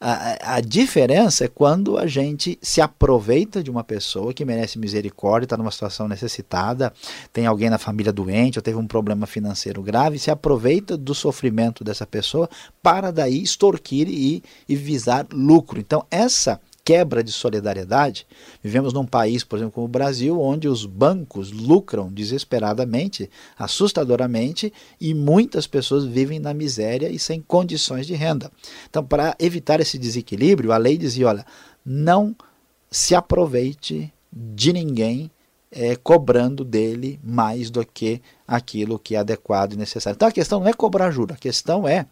a, 0.05 0.55
a, 0.55 0.59
diferença 0.59 1.45
é 1.45 1.47
quando 1.47 1.97
a 1.97 2.05
gente 2.05 2.59
se 2.61 2.81
aproveita 2.81 3.63
de 3.63 3.71
uma 3.71 3.85
pessoa 3.85 4.33
que 4.33 4.43
merece 4.43 4.77
misericórdia, 4.77 5.45
está 5.45 5.55
numa 5.55 5.71
situação 5.71 6.09
necessitada, 6.09 6.91
tem 7.31 7.45
alguém 7.45 7.69
na 7.69 7.77
família 7.77 8.11
doente 8.11 8.59
ou 8.59 8.61
teve 8.61 8.77
um 8.77 8.85
problema 8.85 9.25
financeiro 9.25 9.81
grave, 9.81 10.19
se 10.19 10.29
aproveita 10.29 10.97
do 10.97 11.15
sofrimento 11.15 11.85
dessa 11.85 12.05
pessoa 12.05 12.49
para 12.81 13.11
daí 13.11 13.41
extorquir 13.41 14.09
e, 14.09 14.43
e 14.67 14.75
visar 14.75 15.25
lucro. 15.31 15.79
Então, 15.79 16.05
essa 16.11 16.59
quebra 16.83 17.23
de 17.23 17.31
solidariedade. 17.31 18.27
Vivemos 18.61 18.93
num 18.93 19.05
país, 19.05 19.43
por 19.43 19.57
exemplo, 19.57 19.73
como 19.73 19.85
o 19.85 19.89
Brasil, 19.89 20.39
onde 20.39 20.67
os 20.67 20.85
bancos 20.85 21.51
lucram 21.51 22.11
desesperadamente, 22.11 23.29
assustadoramente, 23.57 24.73
e 24.99 25.13
muitas 25.13 25.65
pessoas 25.65 26.05
vivem 26.05 26.39
na 26.39 26.53
miséria 26.53 27.09
e 27.09 27.17
sem 27.17 27.41
condições 27.41 28.05
de 28.05 28.13
renda. 28.13 28.51
Então, 28.89 29.03
para 29.03 29.35
evitar 29.39 29.79
esse 29.79 29.97
desequilíbrio, 29.97 30.71
a 30.71 30.77
lei 30.77 30.97
dizia: 30.97 31.27
olha, 31.27 31.45
não 31.85 32.35
se 32.91 33.15
aproveite 33.15 34.13
de 34.31 34.73
ninguém 34.73 35.31
é, 35.71 35.95
cobrando 35.95 36.63
dele 36.63 37.19
mais 37.23 37.69
do 37.69 37.83
que 37.85 38.21
aquilo 38.47 38.99
que 38.99 39.15
é 39.15 39.19
adequado 39.19 39.73
e 39.73 39.77
necessário. 39.77 40.15
Então 40.15 40.27
a 40.27 40.31
questão 40.31 40.59
não 40.59 40.67
é 40.67 40.73
cobrar 40.73 41.09
juros, 41.09 41.35
a 41.35 41.39
questão 41.39 41.87
é 41.87 42.05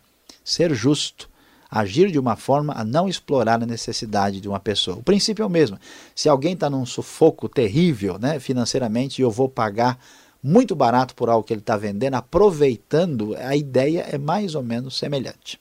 ser 0.44 0.74
justo 0.74 1.30
agir 1.72 2.12
de 2.12 2.20
uma 2.20 2.36
forma 2.36 2.74
a 2.76 2.84
não 2.84 3.08
explorar 3.08 3.64
a 3.64 3.66
necessidade 3.66 4.42
de 4.42 4.50
uma 4.50 4.60
pessoa. 4.60 4.98
O 4.98 5.04
princípio 5.04 5.44
é 5.44 5.46
o 5.46 5.50
mesmo. 5.50 5.80
Se 6.14 6.28
alguém 6.28 6.54
está 6.54 6.70
num 6.70 6.86
sufoco 6.86 7.48
terrível 7.48 8.20
né, 8.20 8.42
financeiramente 8.42 9.22
e 9.22 9.24
eu 9.24 9.32
vou 9.32 9.48
pagar 9.48 9.98
muito 10.44 10.76
barato 10.76 11.16
por 11.16 11.30
algo 11.30 11.46
que 11.46 11.54
ele 11.54 11.62
está 11.62 11.78
vendendo, 11.78 12.16
aproveitando, 12.16 13.36
a 13.38 13.56
ideia 13.56 14.02
é 14.02 14.18
mais 14.18 14.54
ou 14.54 14.62
menos 14.62 14.98
semelhante. 14.98 15.58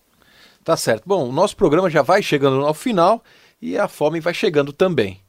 Tá 0.65 0.77
certo. 0.77 1.05
Bom, 1.07 1.29
o 1.29 1.33
nosso 1.33 1.57
programa 1.57 1.89
já 1.89 2.03
vai 2.03 2.23
chegando 2.23 2.67
ao 2.67 2.75
final 2.75 3.23
e 3.63 3.79
a 3.79 3.87
fome 3.87 4.19
vai 4.19 4.35
chegando 4.35 4.73
também. 4.73 5.21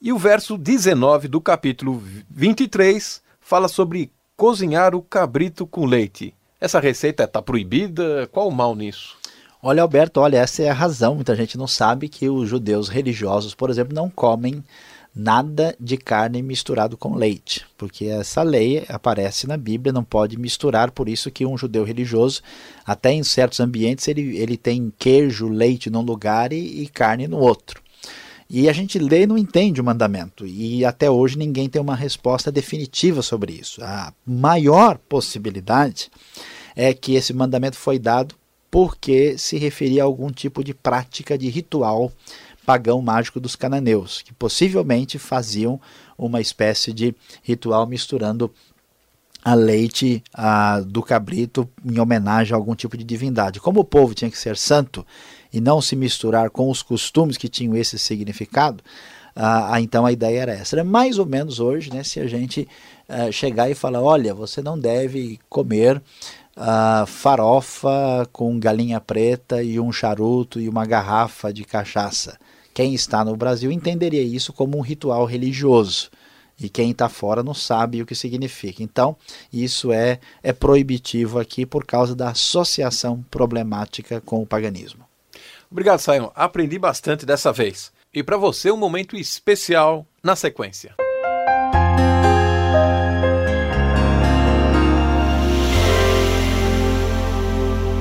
E 0.00 0.12
o 0.12 0.18
verso 0.18 0.58
19 0.58 1.28
do 1.28 1.40
capítulo 1.40 2.02
23 2.28 3.22
fala 3.40 3.68
sobre 3.68 4.10
cozinhar 4.36 4.96
o 4.96 5.02
cabrito 5.02 5.64
com 5.64 5.86
leite. 5.86 6.34
Essa 6.60 6.80
receita 6.80 7.24
está 7.24 7.40
proibida? 7.40 8.28
Qual 8.32 8.48
o 8.48 8.52
mal 8.52 8.74
nisso? 8.74 9.21
Olha, 9.64 9.80
Alberto, 9.80 10.18
olha, 10.18 10.38
essa 10.38 10.60
é 10.64 10.68
a 10.68 10.74
razão. 10.74 11.14
Muita 11.14 11.36
gente 11.36 11.56
não 11.56 11.68
sabe 11.68 12.08
que 12.08 12.28
os 12.28 12.48
judeus 12.48 12.88
religiosos, 12.88 13.54
por 13.54 13.70
exemplo, 13.70 13.94
não 13.94 14.10
comem 14.10 14.64
nada 15.14 15.76
de 15.78 15.96
carne 15.96 16.42
misturado 16.42 16.96
com 16.96 17.14
leite, 17.14 17.64
porque 17.78 18.06
essa 18.06 18.42
lei 18.42 18.84
aparece 18.88 19.46
na 19.46 19.56
Bíblia, 19.56 19.92
não 19.92 20.02
pode 20.02 20.36
misturar, 20.36 20.90
por 20.90 21.08
isso 21.08 21.30
que 21.30 21.46
um 21.46 21.56
judeu 21.56 21.84
religioso, 21.84 22.42
até 22.84 23.12
em 23.12 23.22
certos 23.22 23.60
ambientes, 23.60 24.08
ele, 24.08 24.36
ele 24.36 24.56
tem 24.56 24.92
queijo, 24.98 25.48
leite 25.48 25.88
num 25.90 26.00
lugar 26.00 26.52
e, 26.52 26.82
e 26.82 26.88
carne 26.88 27.28
no 27.28 27.38
outro. 27.38 27.80
E 28.50 28.68
a 28.68 28.72
gente 28.72 28.98
lê 28.98 29.22
e 29.22 29.26
não 29.26 29.38
entende 29.38 29.80
o 29.80 29.84
mandamento, 29.84 30.44
e 30.44 30.84
até 30.84 31.08
hoje 31.08 31.38
ninguém 31.38 31.68
tem 31.68 31.80
uma 31.80 31.94
resposta 31.94 32.50
definitiva 32.50 33.22
sobre 33.22 33.52
isso. 33.52 33.80
A 33.84 34.12
maior 34.26 34.98
possibilidade 34.98 36.10
é 36.74 36.92
que 36.92 37.14
esse 37.14 37.32
mandamento 37.32 37.76
foi 37.76 37.98
dado 37.98 38.34
porque 38.72 39.36
se 39.36 39.58
referia 39.58 40.02
a 40.02 40.06
algum 40.06 40.30
tipo 40.30 40.64
de 40.64 40.72
prática 40.72 41.36
de 41.36 41.50
ritual 41.50 42.10
pagão 42.64 43.02
mágico 43.02 43.38
dos 43.38 43.54
cananeus, 43.54 44.22
que 44.22 44.32
possivelmente 44.32 45.18
faziam 45.18 45.78
uma 46.16 46.40
espécie 46.40 46.90
de 46.90 47.14
ritual 47.42 47.86
misturando 47.86 48.50
a 49.44 49.52
leite 49.52 50.22
a, 50.32 50.80
do 50.80 51.02
cabrito 51.02 51.68
em 51.84 52.00
homenagem 52.00 52.54
a 52.54 52.56
algum 52.56 52.74
tipo 52.74 52.96
de 52.96 53.04
divindade. 53.04 53.60
Como 53.60 53.80
o 53.80 53.84
povo 53.84 54.14
tinha 54.14 54.30
que 54.30 54.38
ser 54.38 54.56
santo 54.56 55.04
e 55.52 55.60
não 55.60 55.82
se 55.82 55.94
misturar 55.94 56.48
com 56.48 56.70
os 56.70 56.82
costumes 56.82 57.36
que 57.36 57.50
tinham 57.50 57.76
esse 57.76 57.98
significado, 57.98 58.82
então 59.82 60.06
a 60.06 60.12
ideia 60.12 60.40
era 60.40 60.52
essa. 60.52 60.78
É 60.78 60.82
mais 60.82 61.18
ou 61.18 61.26
menos 61.26 61.60
hoje, 61.60 61.92
né, 61.92 62.02
se 62.02 62.20
a 62.20 62.26
gente 62.26 62.66
eh, 63.08 63.32
chegar 63.32 63.70
e 63.70 63.74
falar, 63.74 64.00
olha, 64.00 64.34
você 64.34 64.62
não 64.62 64.78
deve 64.78 65.38
comer 65.48 66.00
uh, 66.56 67.06
farofa 67.06 68.28
com 68.32 68.58
galinha 68.58 69.00
preta 69.00 69.62
e 69.62 69.78
um 69.78 69.92
charuto 69.92 70.60
e 70.60 70.68
uma 70.68 70.86
garrafa 70.86 71.52
de 71.52 71.64
cachaça. 71.64 72.38
Quem 72.74 72.94
está 72.94 73.24
no 73.24 73.36
Brasil 73.36 73.70
entenderia 73.70 74.22
isso 74.22 74.52
como 74.52 74.78
um 74.78 74.80
ritual 74.80 75.24
religioso. 75.24 76.10
E 76.60 76.68
quem 76.68 76.90
está 76.90 77.08
fora 77.08 77.42
não 77.42 77.54
sabe 77.54 78.00
o 78.00 78.06
que 78.06 78.14
significa. 78.14 78.82
Então, 78.82 79.16
isso 79.52 79.92
é, 79.92 80.20
é 80.42 80.52
proibitivo 80.52 81.38
aqui 81.38 81.66
por 81.66 81.84
causa 81.84 82.14
da 82.14 82.30
associação 82.30 83.24
problemática 83.30 84.20
com 84.20 84.40
o 84.40 84.46
paganismo. 84.46 85.04
Obrigado, 85.70 85.98
Simon. 85.98 86.30
Aprendi 86.34 86.78
bastante 86.78 87.26
dessa 87.26 87.52
vez. 87.52 87.90
E 88.14 88.22
para 88.22 88.36
você, 88.36 88.70
um 88.70 88.76
momento 88.76 89.16
especial 89.16 90.06
na 90.22 90.36
sequência. 90.36 90.94